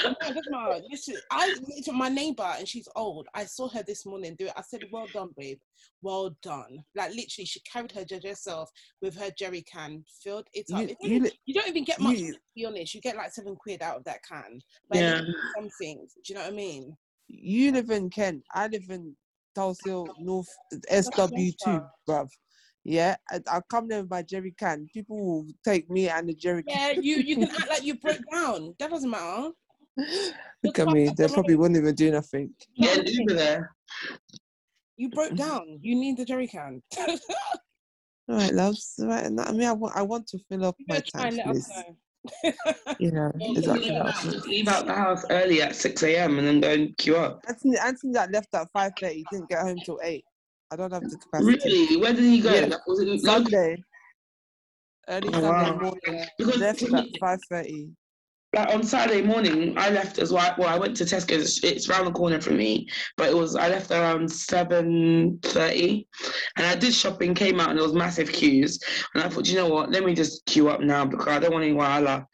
[0.02, 0.80] No, it doesn't matter.
[0.90, 1.54] Listen, I
[1.84, 3.26] to my neighbor and she's old.
[3.34, 4.52] I saw her this morning do it.
[4.56, 5.58] I said, "Well done, babe.
[6.00, 8.70] Well done." Like literally, she carried her judge herself
[9.02, 10.80] with her jerry can, filled it up.
[10.80, 12.16] You, It's you, only- you don't even get much.
[12.16, 14.60] you- to be honest, you get like seven quid out of that can.
[14.88, 15.20] But Yeah.
[15.20, 16.14] least it's some things.
[16.24, 16.96] Do you know what I mean?
[17.28, 18.42] you live in Kent.
[18.54, 19.14] I live in
[19.54, 20.48] Tulsa North
[20.90, 22.28] SW2, bruv.
[22.84, 24.86] Yeah, I, I come there with my jerry can.
[24.92, 27.02] People will take me and the jerry Yeah, can.
[27.02, 28.74] you you can act like you broke down.
[28.78, 29.50] That doesn't matter.
[29.96, 31.10] Look Just at me.
[31.16, 31.60] They probably road.
[31.60, 32.50] wouldn't even do nothing.
[32.74, 33.28] You know Get what an I mean?
[33.28, 33.76] Uber there.
[34.96, 35.78] You broke down.
[35.82, 36.82] You need the jerry can.
[36.98, 38.94] All right, loves.
[39.00, 41.36] All right, I mean, I want, I want to fill up my better try and
[41.36, 41.68] tank, let please.
[41.68, 41.96] know.
[43.00, 43.88] Yeah, exactly.
[43.88, 46.38] leave, out the house, leave out the house early at 6 a.m.
[46.38, 47.40] and then go and queue up.
[47.48, 50.24] Anthony, Anthony that left at five thirty didn't get home till eight.
[50.70, 51.58] I don't have the capacity.
[51.68, 51.96] Really?
[51.96, 52.52] Where did he go?
[52.54, 52.66] Yeah.
[52.66, 53.18] Like, was it local?
[53.44, 53.82] Sunday,
[55.08, 55.78] early Oh, Sunday wow.
[55.80, 57.88] morning, Because left at five thirty.
[58.54, 60.54] like on Saturday morning, I left as well.
[60.58, 61.32] Well, I went to Tesco.
[61.64, 66.06] It's round the corner from me, but it was I left around seven thirty,
[66.56, 67.34] and I did shopping.
[67.34, 68.78] Came out and there was massive queues,
[69.14, 69.90] and I thought, you know what?
[69.90, 72.24] Let me just queue up now because I don't want any wahala.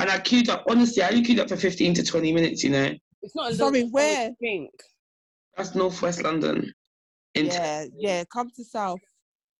[0.00, 0.64] And I queued up.
[0.68, 2.64] Honestly, I only queued up for fifteen to twenty minutes.
[2.64, 2.92] You know,
[3.22, 4.30] It's not a Sorry, where?
[4.30, 4.70] you Think.
[5.56, 6.72] that's northwest London.
[7.34, 8.24] In Yeah, yeah.
[8.32, 9.00] Come to South.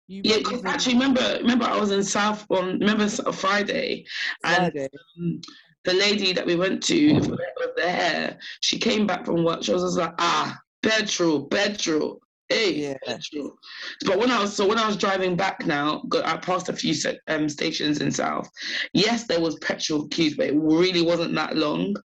[0.07, 3.21] You Yeah, won't 'cause even actually, remember, remember, I was in South on remember s-
[3.33, 4.05] Friday,
[4.45, 4.89] and Friday.
[5.19, 5.41] um,
[5.85, 9.63] the lady that we went to with the hair, she came back from work.
[9.63, 12.97] She was just like, ah, petrol, petrol, hey, Yeah.
[13.05, 13.57] petrol.
[14.05, 16.95] But when I was so when I was driving back now, I passed a few
[17.29, 18.49] um, stations in South.
[18.93, 21.97] Yes, there was petrol queues, but it really wasn't that long.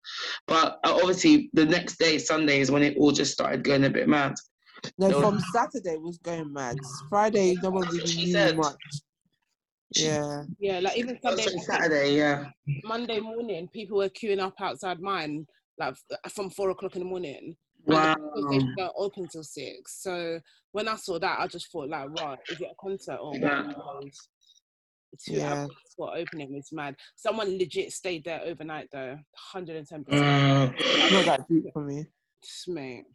[0.47, 3.89] But uh, obviously, the next day, Sunday, is when it all just started going a
[3.89, 4.35] bit mad.
[4.97, 5.19] No, No.
[5.21, 6.77] from Saturday it was going mad.
[7.09, 8.57] Friday, no one really knew said.
[8.57, 8.75] much.
[9.95, 10.43] Yeah.
[10.59, 12.51] Yeah, like even Sunday, sorry, Saturday, yeah.
[12.83, 15.45] Monday morning, people were queuing up outside mine,
[15.77, 15.95] like
[16.29, 17.55] from four o'clock in the morning.
[17.87, 18.13] And Wow.
[18.13, 20.01] the petrol stations don't open till six.
[20.03, 20.39] So
[20.73, 23.41] when I saw that, I just thought, like, right, is it a concert or what?
[23.41, 23.63] Yeah.
[23.63, 24.29] Because
[25.25, 25.53] Two Yeah.
[25.63, 26.95] hours opening is mad.
[27.15, 31.11] Someone legit stayed there overnight though, hundred and ten Uh, percent.
[31.11, 32.05] Not that deep for me.
[32.67, 33.05] Mate.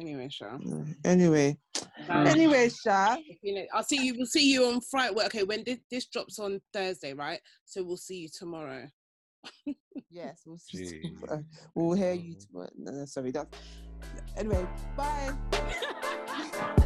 [0.00, 0.56] Anyway, Sha.
[0.60, 0.84] No.
[1.04, 1.58] Anyway.
[2.06, 2.26] Bye.
[2.28, 3.16] Anyway, Sha.
[3.42, 4.14] You know, I'll see you.
[4.16, 5.14] We'll see you on Friday.
[5.14, 7.40] Well, okay, when this, this drops on Thursday, right?
[7.64, 8.86] So we'll see you tomorrow.
[10.10, 11.02] Yes, we'll see.
[11.04, 11.44] Jeez.
[11.74, 12.46] We'll hear you mm.
[12.46, 12.70] tomorrow.
[12.78, 13.30] No, no, sorry.
[13.30, 13.58] That's
[14.36, 14.66] anyway.
[14.96, 15.34] Bye.